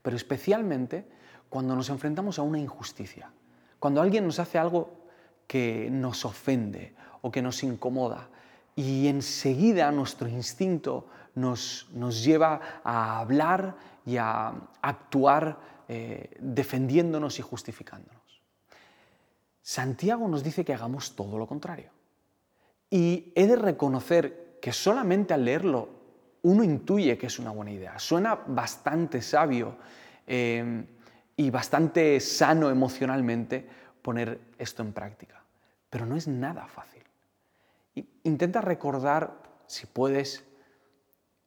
Pero 0.00 0.16
especialmente 0.16 1.06
cuando 1.50 1.76
nos 1.76 1.90
enfrentamos 1.90 2.38
a 2.38 2.42
una 2.42 2.58
injusticia, 2.58 3.30
cuando 3.78 4.00
alguien 4.00 4.24
nos 4.24 4.38
hace 4.38 4.56
algo 4.56 5.02
que 5.46 5.90
nos 5.90 6.24
ofende 6.24 6.94
o 7.20 7.30
que 7.30 7.42
nos 7.42 7.62
incomoda 7.62 8.30
y 8.74 9.06
enseguida 9.08 9.92
nuestro 9.92 10.28
instinto 10.28 11.08
nos, 11.34 11.88
lleva 12.24 12.60
a 12.84 13.18
hablar 13.20 13.76
y 14.06 14.16
a 14.16 14.52
actuar 14.80 15.58
eh, 15.88 16.30
defendiéndonos 16.40 17.38
y 17.38 17.42
justificándonos. 17.42 18.42
Santiago 19.62 20.26
nos 20.28 20.42
dice 20.42 20.64
que 20.64 20.74
hagamos 20.74 21.14
todo 21.14 21.38
lo 21.38 21.46
contrario. 21.46 21.90
Y 22.90 23.32
he 23.34 23.46
de 23.46 23.56
reconocer 23.56 24.58
que 24.60 24.72
solamente 24.72 25.34
al 25.34 25.44
leerlo 25.44 25.88
uno 26.42 26.64
intuye 26.64 27.16
que 27.16 27.26
es 27.26 27.38
una 27.38 27.50
buena 27.50 27.70
idea. 27.70 27.98
Suena 27.98 28.34
bastante 28.34 29.22
sabio 29.22 29.76
eh, 30.26 30.84
y 31.36 31.50
bastante 31.50 32.18
sano 32.20 32.68
emocionalmente 32.68 33.66
poner 34.02 34.40
esto 34.58 34.82
en 34.82 34.92
práctica. 34.92 35.42
Pero 35.88 36.06
no 36.06 36.16
es 36.16 36.26
nada 36.26 36.66
fácil. 36.66 37.02
Intenta 38.24 38.60
recordar, 38.60 39.42
si 39.66 39.86
puedes, 39.86 40.44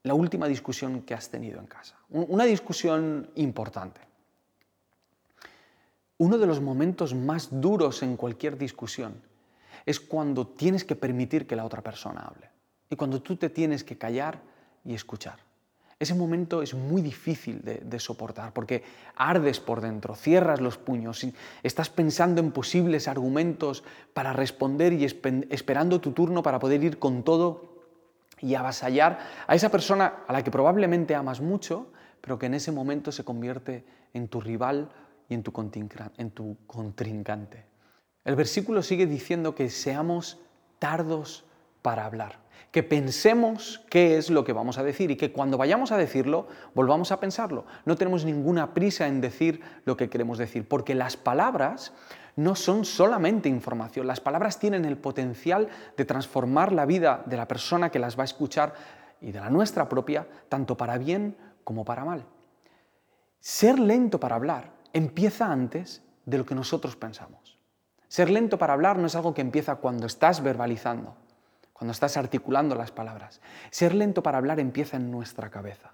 la 0.05 0.13
última 0.13 0.47
discusión 0.47 1.01
que 1.01 1.15
has 1.15 1.29
tenido 1.29 1.59
en 1.59 1.65
casa. 1.65 1.95
Una 2.09 2.45
discusión 2.45 3.27
importante. 3.35 4.01
Uno 6.17 6.37
de 6.37 6.45
los 6.45 6.61
momentos 6.61 7.15
más 7.15 7.49
duros 7.49 8.03
en 8.03 8.15
cualquier 8.15 8.55
discusión 8.55 9.15
es 9.83 9.99
cuando 9.99 10.45
tienes 10.45 10.85
que 10.85 10.95
permitir 10.95 11.47
que 11.47 11.55
la 11.55 11.65
otra 11.65 11.81
persona 11.81 12.21
hable 12.21 12.49
y 12.87 12.95
cuando 12.95 13.19
tú 13.19 13.35
te 13.35 13.49
tienes 13.49 13.83
que 13.83 13.97
callar 13.97 14.39
y 14.85 14.93
escuchar. 14.93 15.39
Ese 15.97 16.13
momento 16.13 16.61
es 16.61 16.75
muy 16.75 17.01
difícil 17.01 17.61
de, 17.63 17.99
soportar 17.99 18.53
porque 18.53 18.83
ardes 19.15 19.59
por 19.59 19.81
dentro, 19.81 20.13
cierras 20.13 20.61
los 20.61 20.77
puños, 20.77 21.25
estás 21.63 21.89
pensando 21.89 22.41
en 22.41 22.51
posibles 22.51 23.07
argumentos 23.07 23.83
para 24.13 24.33
responder 24.33 24.93
y 24.93 25.05
esperando 25.05 25.99
tu 25.99 26.11
turno 26.11 26.43
para 26.43 26.59
poder 26.59 26.83
ir 26.83 26.99
con 26.99 27.23
todo 27.23 27.74
y 28.41 28.55
avasallar 28.55 29.19
a 29.47 29.55
esa 29.55 29.69
persona 29.69 30.23
a 30.27 30.33
la 30.33 30.43
que 30.43 30.51
probablemente 30.51 31.15
amas 31.15 31.41
mucho, 31.41 31.91
pero 32.21 32.39
que 32.39 32.47
en 32.47 32.55
ese 32.55 32.71
momento 32.71 33.11
se 33.11 33.23
convierte 33.23 33.85
en 34.13 34.27
tu 34.27 34.41
rival 34.41 34.89
y 35.29 35.33
en 35.33 35.43
tu, 35.43 35.53
en 36.17 36.31
tu 36.31 36.57
contrincante. 36.67 37.65
El 38.23 38.35
versículo 38.35 38.81
sigue 38.81 39.05
diciendo 39.05 39.53
que 39.53 39.69
seamos 39.69 40.39
tardos 40.79 41.45
para 41.81 42.05
hablar, 42.05 42.39
que 42.71 42.81
pensemos 42.81 43.83
qué 43.89 44.17
es 44.17 44.31
lo 44.31 44.43
que 44.43 44.53
vamos 44.53 44.79
a 44.79 44.83
decir 44.83 45.11
y 45.11 45.15
que 45.15 45.31
cuando 45.31 45.57
vayamos 45.57 45.91
a 45.91 45.97
decirlo 45.97 46.47
volvamos 46.73 47.11
a 47.11 47.19
pensarlo. 47.19 47.65
No 47.85 47.95
tenemos 47.95 48.25
ninguna 48.25 48.73
prisa 48.73 49.07
en 49.07 49.21
decir 49.21 49.61
lo 49.85 49.95
que 49.95 50.09
queremos 50.09 50.39
decir, 50.39 50.67
porque 50.67 50.95
las 50.95 51.17
palabras 51.17 51.93
no 52.35 52.55
son 52.55 52.85
solamente 52.85 53.47
información, 53.49 54.07
las 54.07 54.19
palabras 54.19 54.59
tienen 54.59 54.85
el 54.85 54.97
potencial 54.97 55.69
de 55.95 56.05
transformar 56.05 56.71
la 56.71 56.85
vida 56.85 57.23
de 57.25 57.37
la 57.37 57.47
persona 57.47 57.89
que 57.89 57.99
las 57.99 58.17
va 58.17 58.23
a 58.23 58.25
escuchar 58.25 58.73
y 59.21 59.31
de 59.31 59.39
la 59.39 59.49
nuestra 59.49 59.87
propia, 59.87 60.27
tanto 60.49 60.75
para 60.75 60.97
bien 60.97 61.37
como 61.63 61.85
para 61.85 62.03
mal. 62.03 62.25
Ser 63.39 63.79
lento 63.79 64.19
para 64.19 64.35
hablar 64.35 64.71
empieza 64.91 65.51
antes 65.51 66.03
de 66.25 66.37
lo 66.37 66.45
que 66.45 66.55
nosotros 66.55 66.95
pensamos. 66.95 67.57
Ser 68.07 68.29
lento 68.29 68.57
para 68.57 68.73
hablar 68.73 68.97
no 68.97 69.07
es 69.07 69.15
algo 69.15 69.33
que 69.33 69.41
empieza 69.41 69.75
cuando 69.75 70.07
estás 70.07 70.41
verbalizando, 70.41 71.15
cuando 71.73 71.91
estás 71.91 72.17
articulando 72.17 72.75
las 72.75 72.91
palabras. 72.91 73.41
Ser 73.69 73.93
lento 73.93 74.23
para 74.23 74.37
hablar 74.37 74.59
empieza 74.59 74.97
en 74.97 75.11
nuestra 75.11 75.49
cabeza, 75.49 75.91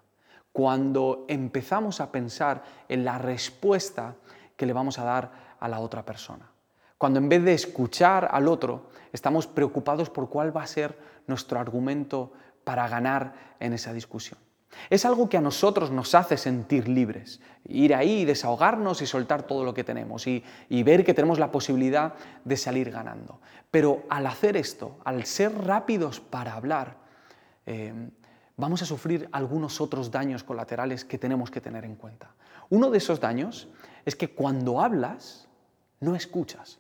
cuando 0.51 1.25
empezamos 1.27 2.01
a 2.01 2.12
pensar 2.12 2.63
en 2.89 3.05
la 3.05 3.17
respuesta 3.17 4.15
que 4.55 4.65
le 4.65 4.74
vamos 4.74 5.00
a 5.00 5.03
dar 5.03 5.50
a 5.61 5.69
la 5.69 5.79
otra 5.79 6.03
persona. 6.03 6.51
Cuando 6.97 7.19
en 7.19 7.29
vez 7.29 7.43
de 7.43 7.53
escuchar 7.53 8.27
al 8.29 8.47
otro, 8.47 8.89
estamos 9.13 9.47
preocupados 9.47 10.09
por 10.09 10.29
cuál 10.29 10.55
va 10.55 10.63
a 10.63 10.67
ser 10.67 10.99
nuestro 11.25 11.59
argumento 11.59 12.33
para 12.63 12.87
ganar 12.87 13.33
en 13.59 13.73
esa 13.73 13.93
discusión. 13.93 14.37
Es 14.89 15.05
algo 15.05 15.27
que 15.29 15.37
a 15.37 15.41
nosotros 15.41 15.91
nos 15.91 16.15
hace 16.15 16.37
sentir 16.37 16.87
libres, 16.87 17.41
ir 17.67 17.93
ahí, 17.93 18.25
desahogarnos 18.25 19.01
y 19.01 19.05
soltar 19.05 19.43
todo 19.43 19.63
lo 19.63 19.73
que 19.73 19.83
tenemos 19.83 20.27
y, 20.27 20.43
ver 20.69 21.03
que 21.03 21.13
tenemos 21.13 21.39
la 21.39 21.51
posibilidad 21.51 22.13
de 22.45 22.57
salir 22.57 22.91
ganando. 22.91 23.41
Pero 23.69 24.03
al 24.09 24.27
hacer 24.27 24.55
esto, 24.55 24.99
al 25.03 25.25
ser 25.25 25.53
rápidos 25.65 26.19
para 26.19 26.53
hablar, 26.53 26.97
eh, 27.65 27.93
vamos 28.57 28.81
a 28.81 28.85
sufrir 28.85 29.27
algunos 29.31 29.81
otros 29.81 30.11
daños 30.11 30.43
colaterales 30.43 31.03
que 31.03 31.17
tenemos 31.17 31.51
que 31.51 31.61
tener 31.61 31.83
en 31.83 31.95
cuenta. 31.95 32.31
Uno 32.69 32.89
de 32.89 32.99
esos 32.99 33.19
daños 33.19 33.67
es 34.05 34.15
que 34.15 34.33
cuando 34.33 34.81
hablas, 34.81 35.49
no 36.01 36.15
escuchas. 36.15 36.79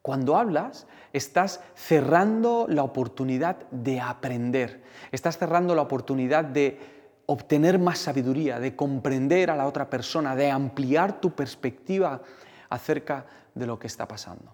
Cuando 0.00 0.36
hablas, 0.36 0.86
estás 1.12 1.60
cerrando 1.74 2.66
la 2.68 2.82
oportunidad 2.82 3.56
de 3.70 4.00
aprender, 4.00 4.82
estás 5.12 5.36
cerrando 5.36 5.74
la 5.74 5.82
oportunidad 5.82 6.44
de 6.44 6.80
obtener 7.26 7.78
más 7.78 7.98
sabiduría, 7.98 8.58
de 8.58 8.74
comprender 8.74 9.50
a 9.50 9.56
la 9.56 9.66
otra 9.66 9.90
persona, 9.90 10.34
de 10.34 10.50
ampliar 10.50 11.20
tu 11.20 11.32
perspectiva 11.32 12.22
acerca 12.70 13.26
de 13.54 13.66
lo 13.66 13.78
que 13.78 13.86
está 13.88 14.08
pasando. 14.08 14.52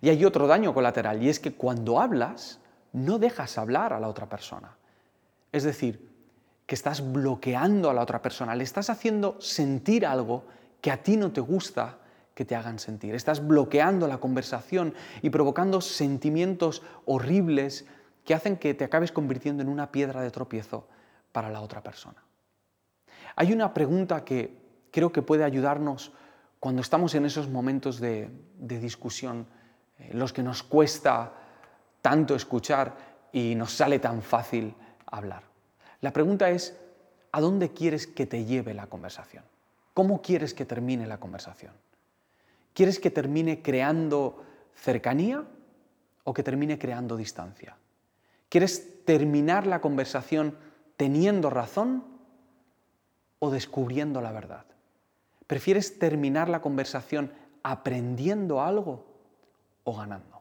Y 0.00 0.08
hay 0.08 0.24
otro 0.24 0.46
daño 0.46 0.74
colateral, 0.74 1.22
y 1.22 1.28
es 1.28 1.38
que 1.38 1.54
cuando 1.54 2.00
hablas, 2.00 2.60
no 2.92 3.18
dejas 3.18 3.56
hablar 3.56 3.92
a 3.92 4.00
la 4.00 4.08
otra 4.08 4.28
persona. 4.28 4.76
Es 5.52 5.62
decir, 5.62 6.08
que 6.66 6.74
estás 6.74 7.12
bloqueando 7.12 7.88
a 7.88 7.94
la 7.94 8.02
otra 8.02 8.20
persona, 8.20 8.54
le 8.54 8.64
estás 8.64 8.90
haciendo 8.90 9.40
sentir 9.40 10.04
algo 10.04 10.44
que 10.80 10.90
a 10.90 11.02
ti 11.02 11.16
no 11.16 11.32
te 11.32 11.40
gusta 11.40 11.98
que 12.38 12.44
te 12.44 12.54
hagan 12.54 12.78
sentir. 12.78 13.16
Estás 13.16 13.44
bloqueando 13.44 14.06
la 14.06 14.18
conversación 14.18 14.94
y 15.22 15.30
provocando 15.30 15.80
sentimientos 15.80 16.84
horribles 17.04 17.84
que 18.24 18.32
hacen 18.32 18.56
que 18.56 18.74
te 18.74 18.84
acabes 18.84 19.10
convirtiendo 19.10 19.60
en 19.60 19.68
una 19.68 19.90
piedra 19.90 20.22
de 20.22 20.30
tropiezo 20.30 20.86
para 21.32 21.50
la 21.50 21.60
otra 21.60 21.82
persona. 21.82 22.22
Hay 23.34 23.52
una 23.52 23.74
pregunta 23.74 24.24
que 24.24 24.56
creo 24.92 25.10
que 25.10 25.20
puede 25.20 25.42
ayudarnos 25.42 26.12
cuando 26.60 26.80
estamos 26.80 27.12
en 27.16 27.24
esos 27.24 27.48
momentos 27.48 27.98
de, 27.98 28.30
discusión, 28.56 29.44
en 29.98 30.16
los 30.16 30.32
que 30.32 30.44
nos 30.44 30.62
cuesta 30.62 31.32
tanto 32.00 32.36
escuchar 32.36 32.94
y 33.32 33.56
nos 33.56 33.72
sale 33.72 33.98
tan 33.98 34.22
fácil 34.22 34.76
hablar. 35.06 35.42
La 36.02 36.12
pregunta 36.12 36.50
es, 36.50 36.78
¿a 37.32 37.40
dónde 37.40 37.72
quieres 37.72 38.06
que 38.06 38.26
te 38.26 38.44
lleve 38.44 38.74
la 38.74 38.86
conversación? 38.86 39.42
¿Cómo 39.92 40.22
quieres 40.22 40.54
que 40.54 40.64
termine 40.64 41.04
la 41.04 41.18
conversación? 41.18 41.72
¿Quieres 42.78 43.00
que 43.00 43.10
termine 43.10 43.60
creando 43.60 44.44
cercanía 44.72 45.44
o 46.22 46.32
que 46.32 46.44
termine 46.44 46.78
creando 46.78 47.16
distancia? 47.16 47.76
¿Quieres 48.48 49.04
terminar 49.04 49.66
la 49.66 49.80
conversación 49.80 50.56
teniendo 50.96 51.50
razón 51.50 52.04
o 53.40 53.50
descubriendo 53.50 54.20
la 54.20 54.30
verdad? 54.30 54.64
¿Prefieres 55.48 55.98
terminar 55.98 56.48
la 56.48 56.60
conversación 56.60 57.32
aprendiendo 57.64 58.62
algo 58.62 59.06
o 59.82 59.96
ganando? 59.96 60.40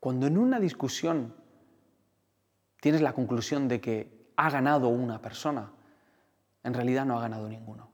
Cuando 0.00 0.26
en 0.26 0.38
una 0.38 0.58
discusión 0.58 1.36
tienes 2.80 3.00
la 3.00 3.12
conclusión 3.12 3.68
de 3.68 3.80
que 3.80 4.26
ha 4.34 4.50
ganado 4.50 4.88
una 4.88 5.22
persona, 5.22 5.70
en 6.64 6.74
realidad 6.74 7.06
no 7.06 7.16
ha 7.16 7.22
ganado 7.22 7.48
ninguno 7.48 7.91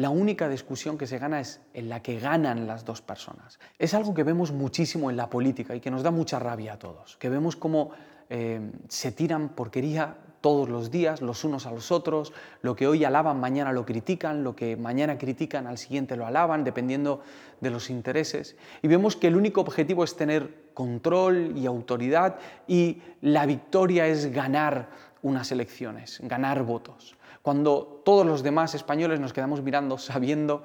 la 0.00 0.10
única 0.10 0.48
discusión 0.48 0.96
que 0.96 1.06
se 1.06 1.18
gana 1.18 1.40
es 1.40 1.60
en 1.74 1.88
la 1.88 2.02
que 2.02 2.18
ganan 2.18 2.66
las 2.66 2.84
dos 2.84 3.02
personas. 3.02 3.58
Es 3.78 3.94
algo 3.94 4.14
que 4.14 4.22
vemos 4.22 4.52
muchísimo 4.52 5.10
en 5.10 5.16
la 5.16 5.28
política 5.28 5.74
y 5.74 5.80
que 5.80 5.90
nos 5.90 6.02
da 6.02 6.10
mucha 6.10 6.38
rabia 6.38 6.74
a 6.74 6.78
todos, 6.78 7.16
que 7.16 7.28
vemos 7.28 7.56
cómo 7.56 7.90
eh, 8.28 8.60
se 8.88 9.12
tiran 9.12 9.50
porquería 9.50 10.16
todos 10.40 10.68
los 10.68 10.90
días, 10.90 11.20
los 11.20 11.44
unos 11.44 11.66
a 11.66 11.70
los 11.70 11.92
otros, 11.92 12.32
lo 12.62 12.74
que 12.74 12.86
hoy 12.86 13.04
alaban, 13.04 13.40
mañana 13.40 13.72
lo 13.72 13.84
critican, 13.84 14.42
lo 14.42 14.56
que 14.56 14.76
mañana 14.76 15.18
critican, 15.18 15.66
al 15.66 15.76
siguiente 15.76 16.16
lo 16.16 16.26
alaban, 16.26 16.64
dependiendo 16.64 17.20
de 17.60 17.70
los 17.70 17.90
intereses. 17.90 18.56
Y 18.82 18.88
vemos 18.88 19.16
que 19.16 19.26
el 19.26 19.36
único 19.36 19.60
objetivo 19.60 20.02
es 20.02 20.16
tener 20.16 20.70
control 20.72 21.52
y 21.56 21.66
autoridad 21.66 22.36
y 22.66 23.02
la 23.20 23.44
victoria 23.44 24.06
es 24.06 24.32
ganar 24.32 24.88
unas 25.22 25.52
elecciones, 25.52 26.20
ganar 26.22 26.62
votos 26.62 27.16
cuando 27.42 28.02
todos 28.04 28.26
los 28.26 28.42
demás 28.42 28.74
españoles 28.74 29.20
nos 29.20 29.32
quedamos 29.32 29.62
mirando 29.62 29.98
sabiendo 29.98 30.62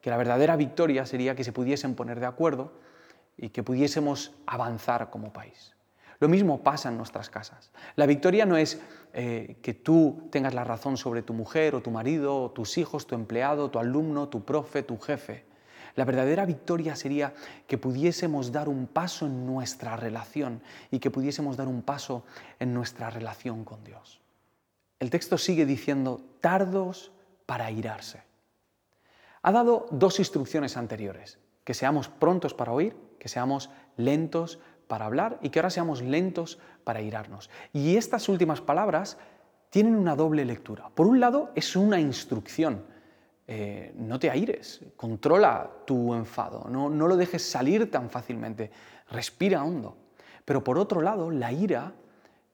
que 0.00 0.10
la 0.10 0.16
verdadera 0.16 0.56
victoria 0.56 1.06
sería 1.06 1.34
que 1.34 1.44
se 1.44 1.52
pudiesen 1.52 1.94
poner 1.94 2.20
de 2.20 2.26
acuerdo 2.26 2.72
y 3.36 3.50
que 3.50 3.62
pudiésemos 3.62 4.32
avanzar 4.46 5.10
como 5.10 5.32
país. 5.32 5.74
Lo 6.20 6.28
mismo 6.28 6.62
pasa 6.62 6.88
en 6.88 6.96
nuestras 6.96 7.30
casas. 7.30 7.70
La 7.94 8.06
victoria 8.06 8.44
no 8.44 8.56
es 8.56 8.80
eh, 9.12 9.58
que 9.62 9.72
tú 9.72 10.28
tengas 10.30 10.52
la 10.52 10.64
razón 10.64 10.96
sobre 10.96 11.22
tu 11.22 11.32
mujer 11.32 11.74
o 11.76 11.80
tu 11.80 11.90
marido, 11.90 12.50
tus 12.50 12.76
hijos, 12.76 13.06
tu 13.06 13.14
empleado, 13.14 13.70
tu 13.70 13.78
alumno, 13.78 14.28
tu 14.28 14.44
profe, 14.44 14.82
tu 14.82 14.98
jefe. 14.98 15.46
La 15.98 16.04
verdadera 16.04 16.46
victoria 16.46 16.94
sería 16.94 17.34
que 17.66 17.76
pudiésemos 17.76 18.52
dar 18.52 18.68
un 18.68 18.86
paso 18.86 19.26
en 19.26 19.44
nuestra 19.44 19.96
relación 19.96 20.62
y 20.92 21.00
que 21.00 21.10
pudiésemos 21.10 21.56
dar 21.56 21.66
un 21.66 21.82
paso 21.82 22.22
en 22.60 22.72
nuestra 22.72 23.10
relación 23.10 23.64
con 23.64 23.82
Dios. 23.82 24.20
El 25.00 25.10
texto 25.10 25.36
sigue 25.38 25.66
diciendo, 25.66 26.20
tardos 26.40 27.10
para 27.46 27.72
irarse. 27.72 28.22
Ha 29.42 29.50
dado 29.50 29.86
dos 29.90 30.20
instrucciones 30.20 30.76
anteriores, 30.76 31.40
que 31.64 31.74
seamos 31.74 32.08
prontos 32.08 32.54
para 32.54 32.70
oír, 32.70 32.94
que 33.18 33.26
seamos 33.26 33.68
lentos 33.96 34.60
para 34.86 35.04
hablar 35.04 35.40
y 35.42 35.48
que 35.48 35.58
ahora 35.58 35.70
seamos 35.70 36.00
lentos 36.00 36.60
para 36.84 37.00
irarnos. 37.00 37.50
Y 37.72 37.96
estas 37.96 38.28
últimas 38.28 38.60
palabras 38.60 39.18
tienen 39.70 39.96
una 39.96 40.14
doble 40.14 40.44
lectura. 40.44 40.90
Por 40.94 41.08
un 41.08 41.18
lado, 41.18 41.50
es 41.56 41.74
una 41.74 41.98
instrucción. 41.98 42.84
Eh, 43.50 43.94
no 43.96 44.18
te 44.18 44.28
aires, 44.28 44.82
controla 44.94 45.70
tu 45.86 46.12
enfado, 46.12 46.66
no, 46.68 46.90
lo 46.90 47.16
dejes 47.16 47.42
salir 47.42 47.90
tan 47.90 48.10
fácilmente, 48.10 48.70
respira 49.10 49.64
hondo. 49.64 49.96
Pero 50.44 50.62
por 50.62 50.78
otro 50.78 51.00
lado, 51.00 51.30
la 51.30 51.50
ira 51.50 51.94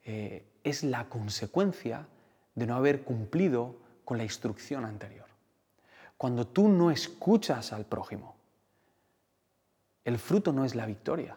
eh, 0.04 0.46
es 0.62 0.84
la 0.84 1.08
consecuencia 1.08 2.06
de 2.54 2.66
no 2.68 2.76
haber 2.76 3.02
cumplido 3.02 3.74
con 4.04 4.18
la 4.18 4.22
instrucción 4.22 4.84
anterior. 4.84 5.26
Cuando 6.16 6.46
tú 6.46 6.68
no 6.68 6.92
escuchas 6.92 7.72
al 7.72 7.86
prójimo, 7.86 8.36
el 10.04 10.16
fruto 10.20 10.52
no 10.52 10.64
es 10.64 10.76
la 10.76 10.86
victoria. 10.86 11.36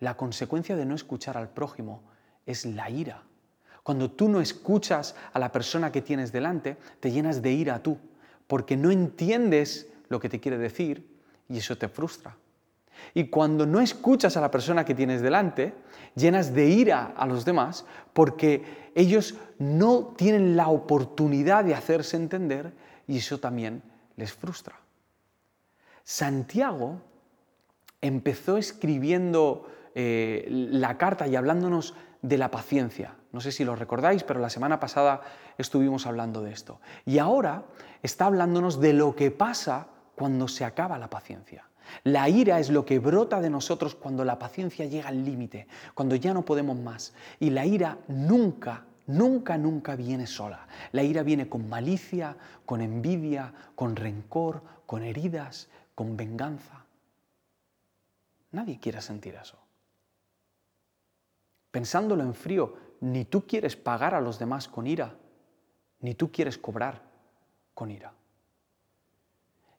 La 0.00 0.16
consecuencia 0.16 0.74
de 0.74 0.84
no 0.84 0.96
escuchar 0.96 1.36
al 1.36 1.48
prójimo 1.48 2.02
es 2.44 2.66
la 2.66 2.90
ira. 2.90 3.22
Cuando 3.84 4.10
tú 4.10 4.28
no 4.28 4.40
escuchas 4.40 5.14
a 5.32 5.38
la 5.38 5.52
persona 5.52 5.92
que 5.92 6.02
tienes 6.02 6.32
delante, 6.32 6.76
te 6.98 7.12
llenas 7.12 7.40
de 7.40 7.52
ira 7.52 7.80
tú, 7.80 7.98
porque 8.46 8.76
no 8.76 8.90
entiendes 8.90 9.88
lo 10.08 10.20
que 10.20 10.28
te 10.28 10.40
quiere 10.40 10.58
decir 10.58 11.06
y 11.48 11.58
eso 11.58 11.76
te 11.76 11.88
frustra. 11.88 12.36
Y 13.12 13.28
cuando 13.28 13.66
no 13.66 13.80
escuchas 13.80 14.36
a 14.36 14.40
la 14.40 14.50
persona 14.50 14.84
que 14.84 14.94
tienes 14.94 15.20
delante, 15.20 15.74
llenas 16.14 16.54
de 16.54 16.68
ira 16.68 17.12
a 17.16 17.26
los 17.26 17.44
demás 17.44 17.84
porque 18.12 18.90
ellos 18.94 19.34
no 19.58 20.14
tienen 20.16 20.56
la 20.56 20.68
oportunidad 20.68 21.64
de 21.64 21.74
hacerse 21.74 22.16
entender 22.16 22.72
y 23.06 23.18
eso 23.18 23.38
también 23.38 23.82
les 24.16 24.32
frustra. 24.32 24.78
Santiago 26.04 27.00
empezó 28.00 28.56
escribiendo 28.56 29.68
eh, 29.94 30.46
la 30.48 30.98
carta 30.98 31.26
y 31.26 31.36
hablándonos 31.36 31.94
de 32.22 32.38
la 32.38 32.50
paciencia. 32.50 33.14
No 33.34 33.40
sé 33.40 33.50
si 33.50 33.64
lo 33.64 33.74
recordáis, 33.74 34.22
pero 34.22 34.38
la 34.38 34.48
semana 34.48 34.78
pasada 34.78 35.20
estuvimos 35.58 36.06
hablando 36.06 36.40
de 36.40 36.52
esto. 36.52 36.78
Y 37.04 37.18
ahora 37.18 37.64
está 38.00 38.26
hablándonos 38.26 38.78
de 38.78 38.92
lo 38.92 39.16
que 39.16 39.32
pasa 39.32 39.88
cuando 40.14 40.46
se 40.46 40.64
acaba 40.64 40.98
la 40.98 41.10
paciencia. 41.10 41.68
La 42.04 42.28
ira 42.28 42.60
es 42.60 42.70
lo 42.70 42.84
que 42.84 43.00
brota 43.00 43.40
de 43.40 43.50
nosotros 43.50 43.96
cuando 43.96 44.24
la 44.24 44.38
paciencia 44.38 44.86
llega 44.86 45.08
al 45.08 45.24
límite, 45.24 45.66
cuando 45.94 46.14
ya 46.14 46.32
no 46.32 46.44
podemos 46.44 46.78
más. 46.78 47.12
Y 47.40 47.50
la 47.50 47.66
ira 47.66 47.98
nunca, 48.06 48.84
nunca, 49.08 49.58
nunca 49.58 49.96
viene 49.96 50.28
sola. 50.28 50.68
La 50.92 51.02
ira 51.02 51.24
viene 51.24 51.48
con 51.48 51.68
malicia, 51.68 52.36
con 52.64 52.82
envidia, 52.82 53.52
con 53.74 53.96
rencor, 53.96 54.62
con 54.86 55.02
heridas, 55.02 55.68
con 55.96 56.16
venganza. 56.16 56.84
Nadie 58.52 58.78
quiere 58.78 59.00
sentir 59.00 59.34
eso. 59.34 59.58
Pensándolo 61.72 62.22
en 62.22 62.34
frío, 62.34 62.83
ni 63.00 63.24
tú 63.24 63.46
quieres 63.46 63.76
pagar 63.76 64.14
a 64.14 64.20
los 64.20 64.38
demás 64.38 64.68
con 64.68 64.86
ira, 64.86 65.14
ni 66.00 66.14
tú 66.14 66.30
quieres 66.30 66.58
cobrar 66.58 67.02
con 67.74 67.90
ira. 67.90 68.12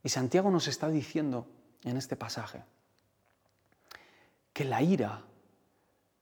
Y 0.03 0.09
Santiago 0.09 0.51
nos 0.51 0.67
está 0.67 0.89
diciendo 0.89 1.47
en 1.83 1.97
este 1.97 2.15
pasaje 2.15 2.63
que 4.53 4.65
la 4.65 4.81
ira 4.81 5.21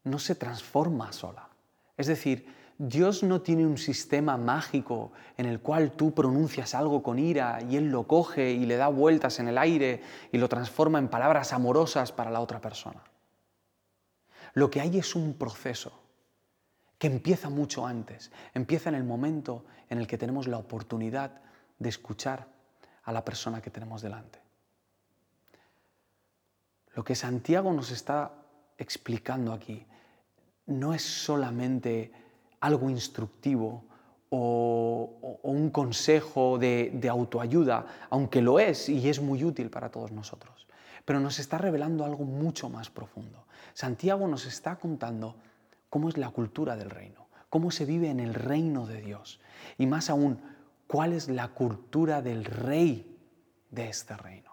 no 0.03 0.19
se 0.19 0.35
transforma 0.35 1.11
sola. 1.11 1.49
Es 1.97 2.07
decir, 2.07 2.47
Dios 2.77 3.23
no 3.23 3.41
tiene 3.41 3.65
un 3.65 3.77
sistema 3.77 4.35
mágico 4.37 5.11
en 5.37 5.45
el 5.45 5.59
cual 5.59 5.91
tú 5.91 6.13
pronuncias 6.13 6.73
algo 6.75 7.03
con 7.03 7.19
ira 7.19 7.59
y 7.69 7.77
Él 7.77 7.89
lo 7.89 8.07
coge 8.07 8.51
y 8.51 8.65
le 8.65 8.77
da 8.77 8.87
vueltas 8.87 9.39
en 9.39 9.47
el 9.47 9.57
aire 9.57 10.01
y 10.31 10.37
lo 10.37 10.49
transforma 10.49 10.99
en 10.99 11.07
palabras 11.07 11.53
amorosas 11.53 12.11
para 12.11 12.31
la 12.31 12.41
otra 12.41 12.59
persona. 12.59 13.03
Lo 14.53 14.69
que 14.69 14.81
hay 14.81 14.97
es 14.97 15.15
un 15.15 15.33
proceso 15.35 16.02
que 17.03 17.07
empieza 17.07 17.49
mucho 17.49 17.85
antes, 17.85 18.31
empieza 18.53 18.87
en 18.87 18.95
el 18.95 19.03
momento 19.03 19.65
en 19.89 19.97
el 19.97 20.07
que 20.07 20.17
tenemos 20.17 20.47
la 20.47 20.57
oportunidad 20.57 21.41
de 21.77 21.89
escuchar 21.89 22.47
a 23.03 23.11
la 23.11 23.25
persona 23.25 23.61
que 23.61 23.69
tenemos 23.69 24.01
delante. 24.01 24.39
Lo 26.95 27.03
que 27.03 27.13
Santiago 27.13 27.73
nos 27.73 27.91
está 27.91 28.31
explicando 28.77 29.51
aquí 29.51 29.85
no 30.67 30.93
es 30.93 31.03
solamente 31.03 32.13
algo 32.61 32.89
instructivo 32.89 33.83
o, 34.29 35.39
un 35.43 35.71
consejo 35.71 36.57
de, 36.57 36.89
de 36.93 37.09
autoayuda, 37.09 37.85
aunque 38.11 38.41
lo 38.41 38.61
es 38.61 38.87
y 38.87 39.09
es 39.09 39.19
muy 39.19 39.43
útil 39.43 39.69
para 39.69 39.91
todos 39.91 40.13
nosotros, 40.13 40.67
pero 41.03 41.19
nos 41.19 41.37
está 41.39 41.57
revelando 41.57 42.05
algo 42.05 42.23
mucho 42.23 42.69
más 42.69 42.89
profundo. 42.89 43.45
Santiago 43.73 44.25
nos 44.25 44.45
está 44.45 44.77
contando 44.77 45.35
cómo 45.93 46.09
es 46.09 46.17
la 46.17 46.31
cultura 46.31 46.75
del 46.75 46.89
reino, 46.89 47.27
cómo 47.51 47.69
se 47.69 47.85
vive 47.85 48.09
en 48.09 48.19
el 48.19 48.33
reino 48.33 48.87
de 48.87 48.99
Dios 48.99 49.39
y 49.77 49.85
más 49.85 50.09
aún, 50.09 50.41
cuál 50.87 51.13
es 51.13 51.29
la 51.29 51.49
cultura 51.49 52.23
del 52.23 52.45
rey 52.45 53.15
de 53.69 53.89
este 53.89 54.17
reino. 54.17 54.49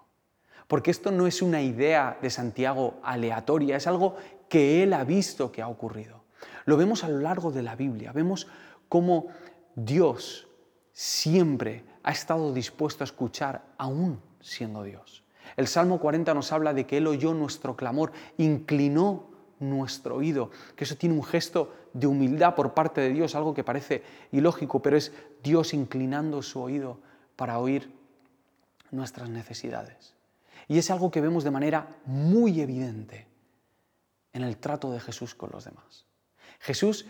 Porque 0.68 0.90
esto 0.90 1.11
no 1.11 1.26
es 1.26 1.40
una 1.40 1.62
idea 1.62 2.18
de 2.20 2.29
Santiago 2.29 3.00
aleatoria, 3.03 3.76
es 3.79 3.87
algo 3.87 4.16
que 4.50 4.83
él 4.83 4.92
ha 4.92 5.03
visto 5.05 5.50
que 5.50 5.62
ha 5.62 5.68
ocurrido. 5.68 6.24
Lo 6.66 6.76
vemos 6.76 7.05
a 7.05 7.09
lo 7.09 7.20
largo 7.20 7.50
de 7.50 7.62
la 7.62 7.74
Biblia, 7.74 8.12
vemos 8.12 8.46
cómo 8.90 9.29
Dios 9.74 10.46
siempre 10.92 11.85
ha 12.03 12.12
estado 12.12 12.53
dispuesto 12.53 13.03
a 13.03 13.07
escuchar 13.07 13.64
aún 13.79 14.20
siendo 14.42 14.83
Dios. 14.83 15.24
El 15.57 15.68
Salmo 15.68 16.00
40 16.00 16.35
nos 16.35 16.53
habla 16.53 16.74
de 16.74 16.85
que 16.85 16.98
Él 16.98 17.07
oyó 17.07 17.33
nuestro 17.33 17.76
clamor, 17.76 18.12
inclinó 18.37 19.29
nuestro 19.61 20.16
oído, 20.16 20.51
que 20.75 20.85
eso 20.85 20.96
tiene 20.96 21.14
un 21.14 21.23
gesto 21.23 21.73
de 21.92 22.07
humildad 22.07 22.55
por 22.55 22.75
parte 22.75 23.01
de 23.01 23.11
Dios, 23.11 23.35
algo 23.35 23.55
que 23.55 23.64
parece 23.64 24.03
ilógico, 24.33 24.81
pero 24.81 24.96
es 24.96 25.12
Dios 25.42 25.75
inclinando 25.75 26.42
su 26.42 26.61
oído 26.61 26.99
para 27.37 27.59
oír 27.59 27.92
nuestras 28.90 29.29
necesidades. 29.29 30.14
Y 30.66 30.79
es 30.79 30.90
algo 30.90 31.11
que 31.11 31.20
vemos 31.20 31.44
de 31.44 31.51
manera 31.51 31.96
muy 32.07 32.61
evidente 32.61 33.27
en 34.33 34.42
el 34.42 34.57
trato 34.57 34.92
de 34.92 35.01
Jesús 35.01 35.35
con 35.35 35.51
los 35.53 35.64
demás. 35.64 36.07
Jesús 36.61 37.07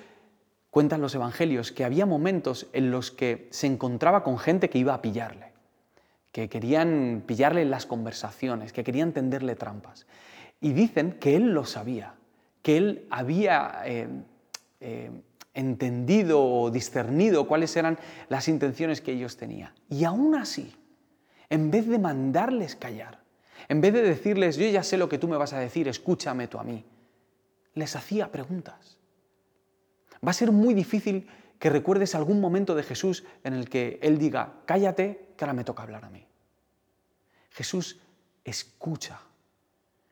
cuenta 0.71 0.97
en 0.97 1.03
los 1.03 1.15
evangelios 1.15 1.73
que 1.73 1.85
había 1.85 2.07
momentos 2.07 2.69
en 2.73 2.91
los 2.91 3.11
que 3.11 3.49
se 3.51 3.67
encontraba 3.67 4.23
con 4.23 4.39
gente 4.39 4.71
que 4.71 4.79
iba 4.79 4.95
a 4.95 5.03
pillarle, 5.03 5.53
que 6.33 6.49
querían 6.49 7.25
pillarle 7.27 7.63
en 7.63 7.71
las 7.71 7.87
conversaciones, 7.87 8.73
que 8.73 8.85
querían 8.85 9.13
tenderle 9.13 9.57
trampas. 9.57 10.07
Y 10.61 10.73
dicen 10.73 11.13
que 11.13 11.37
él 11.37 11.53
lo 11.53 11.65
sabía, 11.65 12.15
que 12.63 12.77
él 12.77 13.07
había 13.11 13.83
eh, 13.85 14.09
eh, 14.81 15.11
entendido 15.55 16.43
o 16.43 16.71
discernido 16.71 17.47
cuáles 17.47 17.77
eran 17.77 17.99
las 18.29 18.49
intenciones 18.49 19.01
que 19.01 19.13
ellos 19.13 19.37
tenían. 19.37 19.73
Y 19.89 20.05
aún 20.05 20.35
así, 20.35 20.75
en 21.49 21.71
vez 21.71 21.89
de 21.89 21.99
mandarles 21.99 22.77
callar, 22.77 23.21
en 23.69 23.81
vez 23.81 23.93
de 23.93 24.03
decirles, 24.03 24.57
yo 24.57 24.67
ya 24.69 24.83
sé 24.83 24.97
lo 24.97 25.09
que 25.09 25.19
tú 25.19 25.29
me 25.29 25.37
vas 25.37 25.53
a 25.53 25.59
decir, 25.59 25.89
escúchame 25.89 26.49
tú 26.49 26.59
a 26.59 26.65
mí, 26.65 26.85
les 27.75 27.97
hacía 27.97 28.31
preguntas. 28.31 28.99
Va 30.27 30.31
a 30.31 30.35
ser 30.35 30.53
muy 30.53 30.75
difícil 30.75 31.29
que 31.59 31.71
recuerdes 31.71 32.15
algún 32.15 32.41
momento 32.41 32.75
de 32.75 32.83
Jesús 32.83 33.25
en 33.45 33.55
el 33.55 33.69
que 33.69 33.99
Él 34.03 34.19
diga, 34.19 34.55
cállate, 34.67 35.33
que 35.37 35.45
ahora 35.45 35.53
me 35.53 35.65
toca 35.65 35.83
hablar 35.83 36.05
a 36.05 36.11
mí. 36.11 36.27
Jesús 37.51 38.01
escucha. 38.45 39.21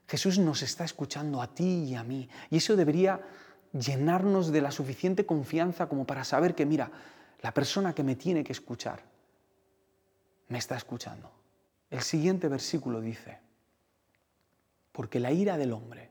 Jesús 0.08 0.38
nos 0.38 0.62
está 0.62 0.84
escuchando 0.84 1.42
a 1.42 1.54
ti 1.54 1.84
y 1.84 1.94
a 1.94 2.02
mí. 2.02 2.28
Y 2.50 2.56
eso 2.56 2.76
debería 2.76 3.20
llenarnos 3.72 4.50
de 4.50 4.62
la 4.62 4.70
suficiente 4.70 5.26
confianza 5.26 5.86
como 5.86 6.06
para 6.06 6.24
saber 6.24 6.54
que, 6.54 6.64
mira, 6.64 6.90
la 7.42 7.52
persona 7.52 7.94
que 7.94 8.02
me 8.02 8.16
tiene 8.16 8.42
que 8.42 8.52
escuchar 8.52 9.02
me 10.48 10.58
está 10.58 10.76
escuchando. 10.76 11.30
El 11.90 12.00
siguiente 12.00 12.48
versículo 12.48 13.00
dice, 13.00 13.38
porque 14.92 15.20
la 15.20 15.30
ira 15.30 15.58
del 15.58 15.72
hombre 15.72 16.10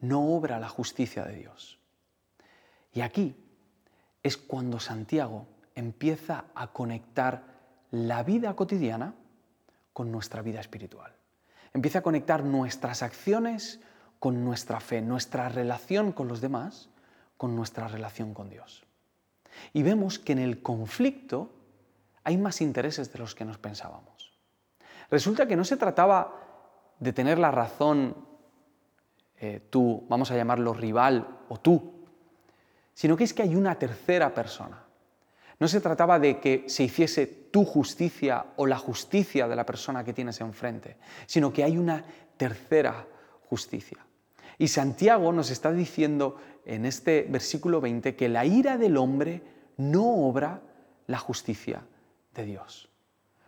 no 0.00 0.34
obra 0.36 0.58
la 0.58 0.68
justicia 0.68 1.24
de 1.24 1.36
Dios. 1.36 1.78
Y 2.92 3.02
aquí 3.02 3.36
es 4.22 4.36
cuando 4.36 4.80
Santiago 4.80 5.46
empieza 5.76 6.46
a 6.54 6.72
conectar 6.72 7.44
la 7.92 8.24
vida 8.24 8.54
cotidiana 8.56 9.14
con 9.92 10.10
nuestra 10.10 10.42
vida 10.42 10.60
espiritual. 10.60 11.15
Empieza 11.74 12.00
a 12.00 12.02
conectar 12.02 12.44
nuestras 12.44 13.02
acciones 13.02 13.80
con 14.18 14.44
nuestra 14.44 14.80
fe, 14.80 15.02
nuestra 15.02 15.48
relación 15.48 16.12
con 16.12 16.28
los 16.28 16.40
demás 16.40 16.88
con 17.36 17.54
nuestra 17.54 17.88
relación 17.88 18.34
con 18.34 18.48
Dios. 18.48 18.84
Y 19.72 19.82
vemos 19.82 20.18
que 20.18 20.32
en 20.32 20.38
el 20.38 20.62
conflicto 20.62 21.50
hay 22.24 22.36
más 22.36 22.60
intereses 22.60 23.12
de 23.12 23.18
los 23.18 23.34
que 23.34 23.44
nos 23.44 23.58
pensábamos. 23.58 24.32
Resulta 25.10 25.46
que 25.46 25.56
no 25.56 25.64
se 25.64 25.76
trataba 25.76 26.42
de 26.98 27.12
tener 27.12 27.38
la 27.38 27.50
razón 27.50 28.16
eh, 29.38 29.60
tú, 29.70 30.04
vamos 30.08 30.30
a 30.30 30.36
llamarlo 30.36 30.72
rival 30.72 31.40
o 31.48 31.58
tú, 31.58 32.06
sino 32.94 33.16
que 33.16 33.24
es 33.24 33.34
que 33.34 33.42
hay 33.42 33.54
una 33.54 33.78
tercera 33.78 34.34
persona. 34.34 34.85
No 35.58 35.68
se 35.68 35.80
trataba 35.80 36.18
de 36.18 36.38
que 36.38 36.64
se 36.68 36.84
hiciese 36.84 37.26
tu 37.26 37.64
justicia 37.64 38.44
o 38.56 38.66
la 38.66 38.78
justicia 38.78 39.48
de 39.48 39.56
la 39.56 39.64
persona 39.64 40.04
que 40.04 40.12
tienes 40.12 40.40
enfrente, 40.40 40.96
sino 41.26 41.52
que 41.52 41.64
hay 41.64 41.78
una 41.78 42.04
tercera 42.36 43.06
justicia. 43.48 43.98
Y 44.58 44.68
Santiago 44.68 45.32
nos 45.32 45.50
está 45.50 45.72
diciendo 45.72 46.36
en 46.64 46.84
este 46.84 47.26
versículo 47.28 47.80
20 47.80 48.16
que 48.16 48.28
la 48.28 48.44
ira 48.44 48.76
del 48.76 48.96
hombre 48.96 49.42
no 49.76 50.26
obra 50.26 50.62
la 51.06 51.18
justicia 51.18 51.82
de 52.34 52.44
Dios. 52.44 52.88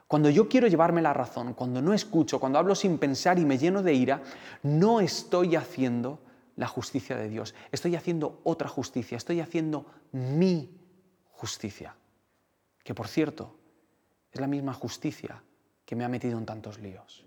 Cuando 0.07 0.31
yo 0.31 0.49
quiero 0.49 0.69
llevarme 0.69 1.03
la 1.03 1.13
razón, 1.13 1.53
cuando 1.53 1.83
no 1.83 1.93
escucho, 1.93 2.41
cuando 2.41 2.59
hablo 2.59 2.75
sin 2.75 2.97
pensar 2.97 3.39
y 3.39 3.45
me 3.45 3.59
lleno 3.59 3.83
de 3.83 3.93
ira, 3.93 4.23
no 4.63 5.01
estoy 5.01 5.55
haciendo 5.57 6.21
la 6.57 6.67
justicia 6.67 7.17
de 7.17 7.29
Dios, 7.29 7.55
estoy 7.71 7.95
haciendo 7.95 8.41
otra 8.45 8.69
justicia, 8.69 9.17
estoy 9.17 9.41
haciendo 9.41 9.87
mi 10.13 10.71
justicia, 11.31 11.95
que 12.89 12.95
por 12.95 13.07
cierto 13.07 13.55
es 14.33 14.41
la 14.41 14.47
misma 14.47 14.73
justicia 14.73 15.43
que 15.85 15.95
me 15.95 16.07
ha 16.07 16.09
metido 16.09 16.39
en 16.39 16.47
tantos 16.47 16.79
líos. 16.79 17.27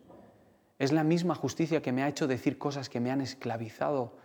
Es 0.80 0.92
la 0.92 1.04
misma 1.04 1.36
justicia 1.36 1.84
que 1.84 1.92
me 1.92 2.02
ha 2.02 2.08
hecho 2.08 2.26
decir 2.26 2.58
cosas 2.58 2.90
que 2.90 3.00
me 3.00 3.12
han 3.12 3.22
esclavizado 3.22 4.18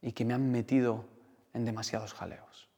y 0.00 0.12
que 0.12 0.24
me 0.24 0.34
han 0.34 0.52
metido 0.52 1.06
en 1.54 1.64
demasiados 1.64 2.14
jaleos. 2.14 2.68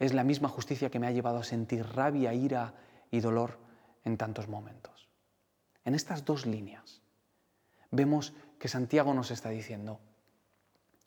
Es 0.00 0.12
la 0.12 0.24
misma 0.24 0.48
justicia 0.48 0.90
que 0.90 0.98
me 0.98 1.06
ha 1.06 1.12
llevado 1.12 1.38
a 1.38 1.44
sentir 1.44 1.86
rabia, 1.86 2.34
ira 2.34 2.74
y 3.12 3.20
dolor 3.20 3.56
en 4.04 4.16
tantos 4.16 4.48
momentos. 4.48 5.08
En 5.84 5.94
estas 5.94 6.24
dos 6.24 6.46
líneas 6.46 7.00
vemos 7.92 8.34
que 8.58 8.66
Santiago 8.66 9.14
nos 9.14 9.30
está 9.30 9.50
diciendo 9.50 10.00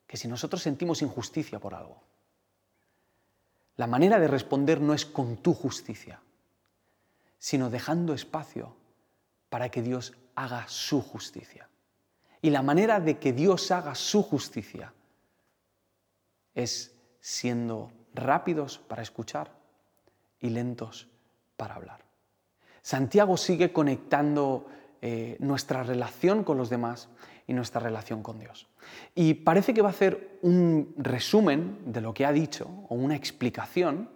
que 0.06 0.16
si 0.16 0.26
nosotros 0.26 0.62
sentimos 0.62 1.02
injusticia 1.02 1.58
por 1.60 1.74
algo, 1.74 2.02
la 3.76 3.86
manera 3.86 4.20
de 4.20 4.28
responder 4.28 4.80
no 4.80 4.94
es 4.94 5.06
con 5.06 5.36
tu 5.36 5.54
justicia, 5.54 6.20
sino 7.38 7.70
dejando 7.70 8.14
espacio 8.14 8.76
para 9.48 9.70
que 9.70 9.82
Dios 9.82 10.14
haga 10.34 10.66
su 10.68 11.02
justicia. 11.02 11.68
Y 12.40 12.50
la 12.50 12.62
manera 12.62 13.00
de 13.00 13.18
que 13.18 13.32
Dios 13.32 13.70
haga 13.70 13.94
su 13.94 14.22
justicia 14.22 14.92
es 16.54 16.94
siendo 17.20 17.92
rápidos 18.14 18.78
para 18.78 19.02
escuchar 19.02 19.52
y 20.40 20.50
lentos 20.50 21.08
para 21.56 21.76
hablar. 21.76 22.04
Santiago 22.82 23.36
sigue 23.36 23.72
conectando 23.72 24.66
eh, 25.00 25.36
nuestra 25.38 25.82
relación 25.82 26.44
con 26.44 26.58
los 26.58 26.68
demás 26.68 27.08
y 27.46 27.54
nuestra 27.54 27.80
relación 27.80 28.22
con 28.22 28.38
Dios. 28.38 28.68
Y 29.14 29.34
parece 29.34 29.74
que 29.74 29.82
va 29.82 29.88
a 29.88 29.92
hacer 29.92 30.38
un 30.42 30.94
resumen 30.96 31.78
de 31.86 32.00
lo 32.00 32.14
que 32.14 32.26
ha 32.26 32.32
dicho 32.32 32.68
o 32.88 32.94
una 32.94 33.16
explicación 33.16 34.08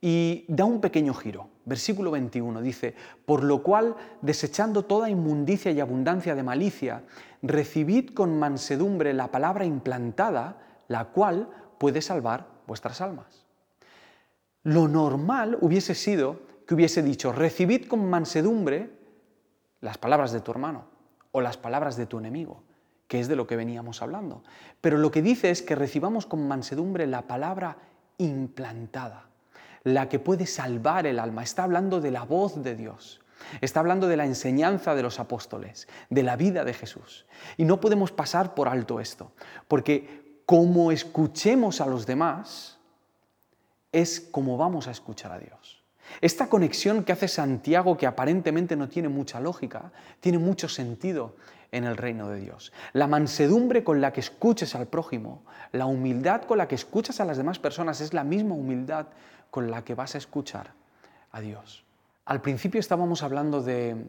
y 0.00 0.44
da 0.48 0.64
un 0.64 0.80
pequeño 0.80 1.14
giro. 1.14 1.48
Versículo 1.64 2.10
21 2.10 2.60
dice, 2.60 2.94
por 3.24 3.42
lo 3.42 3.62
cual, 3.62 3.96
desechando 4.20 4.84
toda 4.84 5.08
inmundicia 5.08 5.72
y 5.72 5.80
abundancia 5.80 6.34
de 6.34 6.42
malicia, 6.42 7.04
recibid 7.42 8.10
con 8.10 8.38
mansedumbre 8.38 9.14
la 9.14 9.30
palabra 9.30 9.64
implantada, 9.64 10.58
la 10.88 11.06
cual 11.06 11.48
puede 11.78 12.02
salvar 12.02 12.46
vuestras 12.66 13.00
almas. 13.00 13.46
Lo 14.62 14.88
normal 14.88 15.58
hubiese 15.60 15.94
sido 15.94 16.40
que 16.66 16.74
hubiese 16.74 17.02
dicho, 17.02 17.32
recibid 17.32 17.86
con 17.86 18.08
mansedumbre 18.08 18.90
las 19.80 19.98
palabras 19.98 20.32
de 20.32 20.40
tu 20.40 20.50
hermano 20.50 20.93
o 21.34 21.40
las 21.40 21.58
palabras 21.58 21.96
de 21.96 22.06
tu 22.06 22.18
enemigo, 22.18 22.62
que 23.08 23.18
es 23.18 23.26
de 23.28 23.34
lo 23.36 23.46
que 23.46 23.56
veníamos 23.56 24.00
hablando. 24.02 24.44
Pero 24.80 24.98
lo 24.98 25.10
que 25.10 25.20
dice 25.20 25.50
es 25.50 25.62
que 25.62 25.74
recibamos 25.74 26.26
con 26.26 26.46
mansedumbre 26.46 27.06
la 27.06 27.22
palabra 27.22 27.76
implantada 28.18 29.26
la 29.84 30.08
que 30.08 30.18
puede 30.18 30.46
salvar 30.46 31.06
el 31.06 31.18
alma. 31.18 31.42
Está 31.42 31.62
hablando 31.62 32.00
de 32.00 32.10
la 32.10 32.24
voz 32.24 32.62
de 32.62 32.74
Dios. 32.74 33.20
Está 33.60 33.80
hablando 33.80 34.08
de 34.08 34.16
la 34.16 34.24
enseñanza 34.24 34.94
de 34.94 35.02
los 35.02 35.20
apóstoles, 35.20 35.86
de 36.08 36.22
la 36.22 36.36
vida 36.36 36.64
de 36.64 36.72
Jesús. 36.72 37.26
Y 37.58 37.64
no 37.64 37.78
podemos 37.78 38.10
pasar 38.10 38.54
por 38.54 38.68
alto 38.68 39.00
esto, 39.00 39.32
porque 39.68 40.40
como 40.46 40.90
escuchemos 40.90 41.82
a 41.82 41.86
los 41.86 42.06
demás, 42.06 42.78
es 43.92 44.20
como 44.20 44.56
vamos 44.56 44.88
a 44.88 44.90
escuchar 44.90 45.32
a 45.32 45.38
Dios. 45.38 45.63
Esta 46.20 46.48
conexión 46.48 47.04
que 47.04 47.12
hace 47.12 47.28
Santiago, 47.28 47.96
que 47.96 48.06
aparentemente 48.06 48.76
no 48.76 48.88
tiene 48.88 49.08
mucha 49.08 49.40
lógica, 49.40 49.92
tiene 50.20 50.38
mucho 50.38 50.68
sentido 50.68 51.36
en 51.72 51.84
el 51.84 51.96
reino 51.96 52.28
de 52.28 52.40
Dios. 52.40 52.72
La 52.92 53.06
mansedumbre 53.06 53.82
con 53.82 54.00
la 54.00 54.12
que 54.12 54.20
escuches 54.20 54.74
al 54.74 54.86
prójimo, 54.86 55.44
la 55.72 55.86
humildad 55.86 56.42
con 56.42 56.58
la 56.58 56.68
que 56.68 56.76
escuchas 56.76 57.20
a 57.20 57.24
las 57.24 57.36
demás 57.36 57.58
personas 57.58 58.00
es 58.00 58.14
la 58.14 58.22
misma 58.22 58.54
humildad 58.54 59.08
con 59.50 59.70
la 59.70 59.84
que 59.84 59.94
vas 59.94 60.14
a 60.14 60.18
escuchar 60.18 60.72
a 61.32 61.40
Dios. 61.40 61.84
Al 62.24 62.40
principio 62.40 62.80
estábamos 62.80 63.22
hablando 63.22 63.60
de 63.60 64.06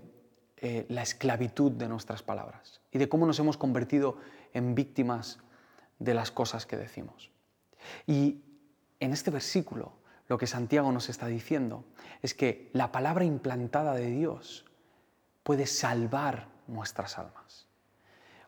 eh, 0.58 0.86
la 0.90 1.02
esclavitud 1.02 1.72
de 1.72 1.88
nuestras 1.88 2.24
palabras 2.24 2.82
y 2.92 2.98
de 2.98 3.10
cómo 3.10 3.26
nos 3.26 3.40
hemos 3.40 3.58
convertido 3.58 4.18
en 4.54 4.76
víctimas 4.76 5.40
de 6.00 6.14
las 6.14 6.32
cosas 6.32 6.66
que 6.66 6.78
decimos. 6.78 7.32
Y 8.08 8.42
en 9.00 9.12
este 9.12 9.32
versículo 9.32 9.94
lo 10.28 10.38
que 10.38 10.48
Santiago 10.48 10.92
nos 10.92 11.10
está 11.10 11.28
diciendo 11.28 11.86
es 12.22 12.34
que 12.34 12.70
la 12.74 12.92
palabra 12.92 13.26
implantada 13.26 13.94
de 13.94 14.10
Dios 14.10 14.66
puede 15.44 15.68
salvar 15.68 16.48
nuestras 16.68 17.18
almas. 17.20 17.68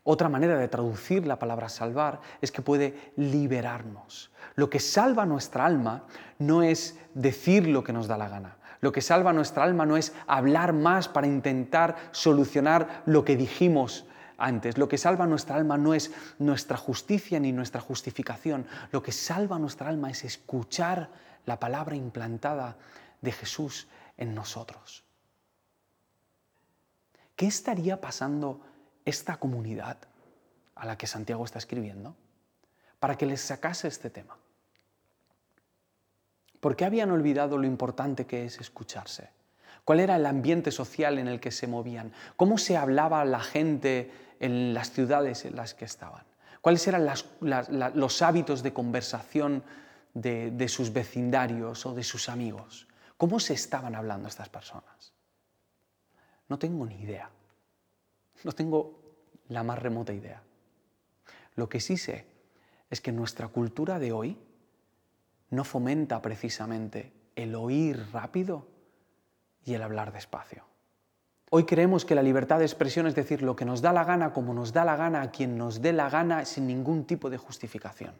Otra 0.04 0.30
manera 0.30 0.58
de 0.58 0.70
traducir 0.70 1.28
la 1.28 1.38
palabra 1.38 1.68
salvar 1.68 2.22
es 2.42 2.52
que 2.52 2.62
puede 2.62 3.12
liberarnos. 3.18 4.32
Lo 4.56 4.70
que 4.70 4.80
salva 4.80 5.26
nuestra 5.26 5.66
alma 5.66 6.06
no 6.40 6.64
es 6.64 6.98
decir 7.14 7.68
lo 7.68 7.84
que 7.84 7.94
nos 7.94 8.08
da 8.08 8.18
la 8.18 8.30
gana. 8.30 8.56
Lo 8.80 8.92
que 8.92 9.02
salva 9.02 9.34
nuestra 9.34 9.64
alma 9.64 9.86
no 9.86 9.98
es 9.98 10.14
hablar 10.26 10.72
más 10.72 11.10
para 11.10 11.28
intentar 11.28 11.98
solucionar 12.12 13.04
lo 13.06 13.26
que 13.26 13.36
dijimos 13.36 14.06
antes. 14.38 14.78
Lo 14.78 14.88
que 14.88 14.98
salva 14.98 15.28
nuestra 15.28 15.58
alma 15.58 15.78
no 15.78 15.94
es 15.94 16.12
nuestra 16.40 16.78
justicia 16.78 17.40
ni 17.40 17.52
nuestra 17.52 17.82
justificación. 17.82 18.66
Lo 18.92 19.04
que 19.04 19.12
salva 19.12 19.60
nuestra 19.60 19.90
alma 19.90 20.10
es 20.10 20.24
escuchar 20.24 21.10
la 21.48 21.60
palabra 21.60 21.96
implantada 21.96 22.78
de 23.22 23.32
Jesús 23.32 23.88
en 24.18 24.36
nosotros. 24.36 25.04
¿Qué 27.36 27.48
estaría 27.48 28.00
pasando 28.00 28.62
esta 29.08 29.38
comunidad 29.38 29.98
a 30.76 30.86
la 30.86 30.98
que 30.98 31.08
Santiago 31.08 31.46
está 31.46 31.60
escribiendo 31.60 32.16
para 33.00 33.18
que 33.18 33.26
les 33.26 33.42
sacase 33.42 33.88
este 33.88 34.10
tema. 34.10 34.38
¿Por 36.60 36.76
qué 36.76 36.86
habían 36.86 37.12
olvidado 37.12 37.58
lo 37.58 37.66
importante 37.66 38.26
que 38.26 38.46
es 38.46 38.60
escucharse? 38.60 39.30
¿Cuál 39.86 40.02
era 40.02 40.16
el 40.16 40.26
ambiente 40.26 40.72
social 40.72 41.20
en 41.20 41.28
el 41.28 41.40
que 41.40 41.52
se 41.52 41.68
movían? 41.68 42.12
¿Cómo 42.36 42.58
se 42.58 42.76
hablaba 42.76 43.24
la 43.24 43.40
gente 43.40 44.12
en 44.40 44.74
las 44.74 44.92
ciudades 44.92 45.46
en 45.46 45.56
las 45.56 45.74
que 45.74 45.86
estaban? 45.86 46.26
¿Cuáles 46.62 46.86
eran 46.88 47.08
los 47.40 48.22
hábitos 48.22 48.64
de 48.64 48.74
conversación 48.74 49.64
de, 50.22 50.52
de 50.52 50.68
sus 50.68 50.92
vecindarios 50.94 51.86
o 51.86 51.94
de 51.94 52.04
sus 52.04 52.30
amigos? 52.30 52.88
¿Cómo 53.18 53.40
se 53.40 53.54
estaban 53.54 53.96
hablando 53.96 54.28
estas 54.28 54.50
personas? 54.50 55.14
No 56.50 56.60
tengo 56.60 56.86
ni 56.86 57.02
idea. 57.02 57.30
No 58.44 58.52
tengo 58.52 59.00
la 59.50 59.64
más 59.64 59.80
remota 59.80 60.14
idea. 60.14 60.42
Lo 61.56 61.68
que 61.68 61.80
sí 61.80 61.98
sé 61.98 62.26
es 62.90 63.02
que 63.02 63.12
nuestra 63.12 63.48
cultura 63.48 64.00
de 64.00 64.12
hoy 64.12 64.38
no 65.50 65.64
fomenta 65.64 66.22
precisamente 66.22 67.12
el 67.36 67.56
oír 67.56 68.08
rápido 68.12 68.68
y 69.66 69.74
el 69.74 69.82
hablar 69.82 70.12
despacio. 70.12 70.64
Hoy 71.50 71.66
creemos 71.66 72.04
que 72.04 72.16
la 72.16 72.24
libertad 72.24 72.60
de 72.60 72.66
expresión 72.66 73.08
es 73.08 73.16
decir 73.16 73.42
lo 73.42 73.56
que 73.56 73.66
nos 73.66 73.82
da 73.82 73.94
la 73.94 74.04
gana, 74.04 74.34
como 74.34 74.54
nos 74.54 74.74
da 74.74 74.84
la 74.84 74.98
gana, 74.98 75.22
a 75.22 75.32
quien 75.32 75.58
nos 75.58 75.82
dé 75.82 75.94
la 75.94 76.10
gana, 76.10 76.44
sin 76.46 76.68
ningún 76.68 77.06
tipo 77.06 77.30
de 77.30 77.38
justificación. 77.38 78.14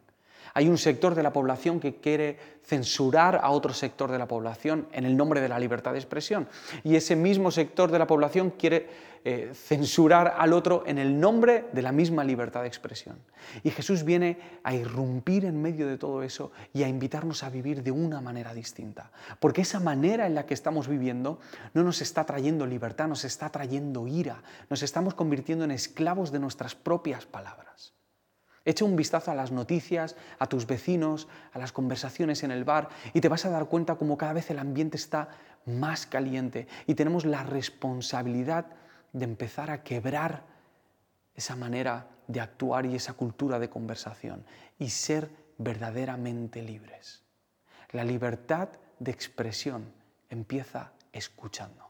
Hay 0.54 0.68
un 0.68 0.78
sector 0.78 1.14
de 1.14 1.22
la 1.22 1.32
población 1.32 1.80
que 1.80 1.96
quiere 1.96 2.38
censurar 2.64 3.40
a 3.42 3.50
otro 3.50 3.72
sector 3.72 4.10
de 4.10 4.18
la 4.18 4.28
población 4.28 4.88
en 4.92 5.06
el 5.06 5.16
nombre 5.16 5.40
de 5.40 5.48
la 5.48 5.58
libertad 5.58 5.92
de 5.92 5.98
expresión. 5.98 6.48
Y 6.84 6.96
ese 6.96 7.16
mismo 7.16 7.50
sector 7.50 7.90
de 7.90 7.98
la 7.98 8.06
población 8.06 8.50
quiere 8.50 8.88
eh, 9.24 9.52
censurar 9.54 10.34
al 10.38 10.52
otro 10.52 10.84
en 10.86 10.98
el 10.98 11.18
nombre 11.18 11.66
de 11.72 11.82
la 11.82 11.92
misma 11.92 12.24
libertad 12.24 12.62
de 12.62 12.68
expresión. 12.68 13.18
Y 13.62 13.70
Jesús 13.70 14.04
viene 14.04 14.38
a 14.62 14.74
irrumpir 14.74 15.44
en 15.44 15.60
medio 15.60 15.88
de 15.88 15.98
todo 15.98 16.22
eso 16.22 16.52
y 16.72 16.82
a 16.82 16.88
invitarnos 16.88 17.42
a 17.42 17.50
vivir 17.50 17.82
de 17.82 17.90
una 17.90 18.20
manera 18.20 18.54
distinta. 18.54 19.10
Porque 19.40 19.62
esa 19.62 19.80
manera 19.80 20.26
en 20.26 20.34
la 20.34 20.46
que 20.46 20.54
estamos 20.54 20.88
viviendo 20.88 21.40
no 21.74 21.82
nos 21.82 22.00
está 22.00 22.24
trayendo 22.24 22.66
libertad, 22.66 23.08
nos 23.08 23.24
está 23.24 23.50
trayendo 23.50 24.06
ira. 24.06 24.42
Nos 24.70 24.82
estamos 24.82 25.14
convirtiendo 25.14 25.64
en 25.64 25.72
esclavos 25.72 26.30
de 26.32 26.38
nuestras 26.38 26.74
propias 26.74 27.26
palabras. 27.26 27.97
Echa 28.68 28.84
un 28.84 28.96
vistazo 28.96 29.30
a 29.30 29.34
las 29.34 29.50
noticias, 29.50 30.14
a 30.38 30.46
tus 30.46 30.66
vecinos, 30.66 31.26
a 31.54 31.58
las 31.58 31.72
conversaciones 31.72 32.42
en 32.42 32.50
el 32.50 32.64
bar 32.64 32.90
y 33.14 33.22
te 33.22 33.30
vas 33.30 33.46
a 33.46 33.48
dar 33.48 33.64
cuenta 33.64 33.94
como 33.94 34.18
cada 34.18 34.34
vez 34.34 34.50
el 34.50 34.58
ambiente 34.58 34.98
está 34.98 35.30
más 35.64 36.04
caliente 36.04 36.68
y 36.86 36.94
tenemos 36.94 37.24
la 37.24 37.42
responsabilidad 37.44 38.66
de 39.14 39.24
empezar 39.24 39.70
a 39.70 39.82
quebrar 39.82 40.42
esa 41.34 41.56
manera 41.56 42.08
de 42.26 42.42
actuar 42.42 42.84
y 42.84 42.94
esa 42.94 43.14
cultura 43.14 43.58
de 43.58 43.70
conversación 43.70 44.44
y 44.78 44.90
ser 44.90 45.30
verdaderamente 45.56 46.60
libres. 46.60 47.22
La 47.92 48.04
libertad 48.04 48.68
de 48.98 49.12
expresión 49.12 49.94
empieza 50.28 50.92
escuchando. 51.10 51.88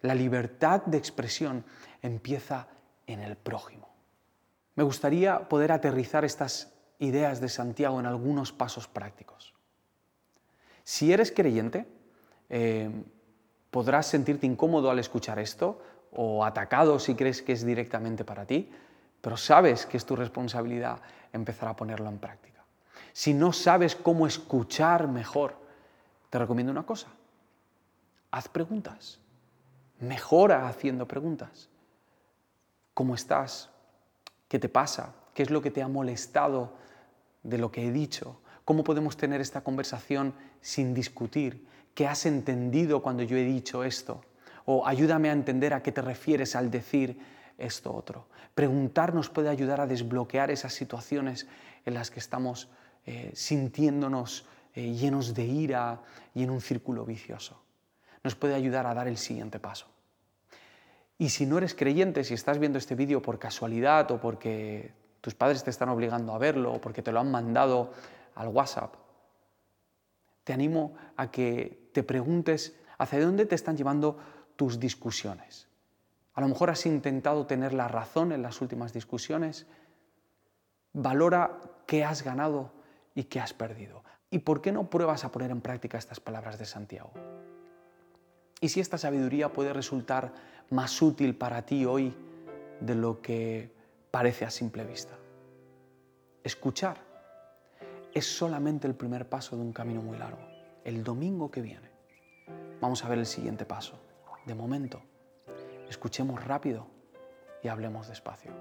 La 0.00 0.16
libertad 0.16 0.82
de 0.84 0.98
expresión 0.98 1.64
empieza 2.02 2.66
en 3.06 3.20
el 3.20 3.36
prójimo. 3.36 3.89
Me 4.74 4.84
gustaría 4.84 5.48
poder 5.48 5.72
aterrizar 5.72 6.24
estas 6.24 6.72
ideas 6.98 7.40
de 7.40 7.48
Santiago 7.48 7.98
en 8.00 8.06
algunos 8.06 8.52
pasos 8.52 8.86
prácticos. 8.88 9.54
Si 10.84 11.12
eres 11.12 11.32
creyente, 11.32 11.86
eh, 12.48 12.90
podrás 13.70 14.06
sentirte 14.06 14.46
incómodo 14.46 14.90
al 14.90 14.98
escuchar 14.98 15.38
esto 15.38 15.80
o 16.12 16.44
atacado 16.44 16.98
si 16.98 17.14
crees 17.14 17.42
que 17.42 17.52
es 17.52 17.64
directamente 17.64 18.24
para 18.24 18.44
ti, 18.46 18.70
pero 19.20 19.36
sabes 19.36 19.86
que 19.86 19.96
es 19.96 20.04
tu 20.04 20.16
responsabilidad 20.16 21.00
empezar 21.32 21.68
a 21.68 21.76
ponerlo 21.76 22.08
en 22.08 22.18
práctica. 22.18 22.64
Si 23.12 23.34
no 23.34 23.52
sabes 23.52 23.96
cómo 23.96 24.26
escuchar 24.26 25.08
mejor, 25.08 25.56
te 26.30 26.38
recomiendo 26.38 26.72
una 26.72 26.86
cosa. 26.86 27.08
Haz 28.30 28.48
preguntas. 28.48 29.18
Mejora 29.98 30.68
haciendo 30.68 31.06
preguntas. 31.06 31.68
¿Cómo 32.94 33.14
estás? 33.14 33.70
¿Qué 34.50 34.58
te 34.58 34.68
pasa? 34.68 35.14
¿Qué 35.32 35.44
es 35.44 35.50
lo 35.50 35.62
que 35.62 35.70
te 35.70 35.80
ha 35.80 35.86
molestado 35.86 36.72
de 37.44 37.56
lo 37.56 37.70
que 37.70 37.86
he 37.86 37.92
dicho? 37.92 38.40
¿Cómo 38.64 38.82
podemos 38.82 39.16
tener 39.16 39.40
esta 39.40 39.60
conversación 39.60 40.34
sin 40.60 40.92
discutir? 40.92 41.68
¿Qué 41.94 42.08
has 42.08 42.26
entendido 42.26 43.00
cuando 43.00 43.22
yo 43.22 43.36
he 43.36 43.44
dicho 43.44 43.84
esto? 43.84 44.24
O 44.64 44.88
ayúdame 44.88 45.30
a 45.30 45.34
entender 45.34 45.72
a 45.72 45.84
qué 45.84 45.92
te 45.92 46.02
refieres 46.02 46.56
al 46.56 46.68
decir 46.68 47.16
esto 47.58 47.94
otro. 47.94 48.26
Preguntar 48.52 49.14
nos 49.14 49.30
puede 49.30 49.50
ayudar 49.50 49.80
a 49.80 49.86
desbloquear 49.86 50.50
esas 50.50 50.72
situaciones 50.72 51.46
en 51.86 51.94
las 51.94 52.10
que 52.10 52.18
estamos 52.18 52.68
eh, 53.06 53.30
sintiéndonos 53.32 54.48
eh, 54.74 54.92
llenos 54.92 55.32
de 55.32 55.44
ira 55.44 56.02
y 56.34 56.42
en 56.42 56.50
un 56.50 56.60
círculo 56.60 57.04
vicioso. 57.04 57.62
Nos 58.24 58.34
puede 58.34 58.56
ayudar 58.56 58.84
a 58.88 58.94
dar 58.94 59.06
el 59.06 59.16
siguiente 59.16 59.60
paso. 59.60 59.86
Y 61.20 61.28
si 61.28 61.44
no 61.44 61.58
eres 61.58 61.74
creyente, 61.74 62.24
si 62.24 62.32
estás 62.32 62.58
viendo 62.58 62.78
este 62.78 62.94
vídeo 62.94 63.20
por 63.20 63.38
casualidad 63.38 64.10
o 64.10 64.18
porque 64.18 64.94
tus 65.20 65.34
padres 65.34 65.62
te 65.62 65.68
están 65.68 65.90
obligando 65.90 66.32
a 66.32 66.38
verlo 66.38 66.72
o 66.72 66.80
porque 66.80 67.02
te 67.02 67.12
lo 67.12 67.20
han 67.20 67.30
mandado 67.30 67.92
al 68.36 68.48
WhatsApp, 68.48 68.94
te 70.44 70.54
animo 70.54 70.94
a 71.18 71.30
que 71.30 71.90
te 71.92 72.02
preguntes 72.02 72.74
hacia 72.96 73.20
dónde 73.20 73.44
te 73.44 73.54
están 73.54 73.76
llevando 73.76 74.16
tus 74.56 74.80
discusiones. 74.80 75.68
A 76.32 76.40
lo 76.40 76.48
mejor 76.48 76.70
has 76.70 76.86
intentado 76.86 77.46
tener 77.46 77.74
la 77.74 77.86
razón 77.86 78.32
en 78.32 78.40
las 78.40 78.62
últimas 78.62 78.94
discusiones. 78.94 79.66
Valora 80.94 81.60
qué 81.86 82.02
has 82.02 82.24
ganado 82.24 82.72
y 83.14 83.24
qué 83.24 83.40
has 83.40 83.52
perdido. 83.52 84.04
¿Y 84.30 84.38
por 84.38 84.62
qué 84.62 84.72
no 84.72 84.88
pruebas 84.88 85.24
a 85.24 85.30
poner 85.30 85.50
en 85.50 85.60
práctica 85.60 85.98
estas 85.98 86.18
palabras 86.18 86.58
de 86.58 86.64
Santiago? 86.64 87.12
Y 88.60 88.68
si 88.68 88.80
esta 88.80 88.98
sabiduría 88.98 89.52
puede 89.52 89.72
resultar 89.72 90.32
más 90.70 91.00
útil 91.00 91.34
para 91.34 91.64
ti 91.64 91.84
hoy 91.84 92.14
de 92.80 92.94
lo 92.94 93.20
que 93.20 93.72
parece 94.10 94.44
a 94.44 94.50
simple 94.50 94.84
vista. 94.84 95.14
Escuchar 96.44 96.98
es 98.12 98.26
solamente 98.26 98.86
el 98.86 98.94
primer 98.94 99.28
paso 99.28 99.56
de 99.56 99.62
un 99.62 99.72
camino 99.72 100.02
muy 100.02 100.18
largo. 100.18 100.42
El 100.84 101.04
domingo 101.04 101.50
que 101.50 101.62
viene 101.62 101.90
vamos 102.80 103.04
a 103.04 103.08
ver 103.08 103.18
el 103.18 103.26
siguiente 103.26 103.64
paso. 103.64 103.98
De 104.46 104.54
momento, 104.54 105.02
escuchemos 105.88 106.44
rápido 106.44 106.86
y 107.62 107.68
hablemos 107.68 108.08
despacio. 108.08 108.52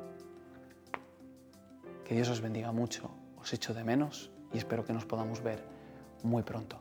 Que 2.03 2.15
Dios 2.15 2.29
os 2.29 2.41
bendiga 2.41 2.71
mucho, 2.71 3.09
os 3.37 3.53
echo 3.53 3.73
de 3.73 3.83
menos 3.83 4.31
y 4.53 4.57
espero 4.57 4.83
que 4.83 4.93
nos 4.93 5.05
podamos 5.05 5.41
ver 5.41 5.63
muy 6.23 6.43
pronto. 6.43 6.79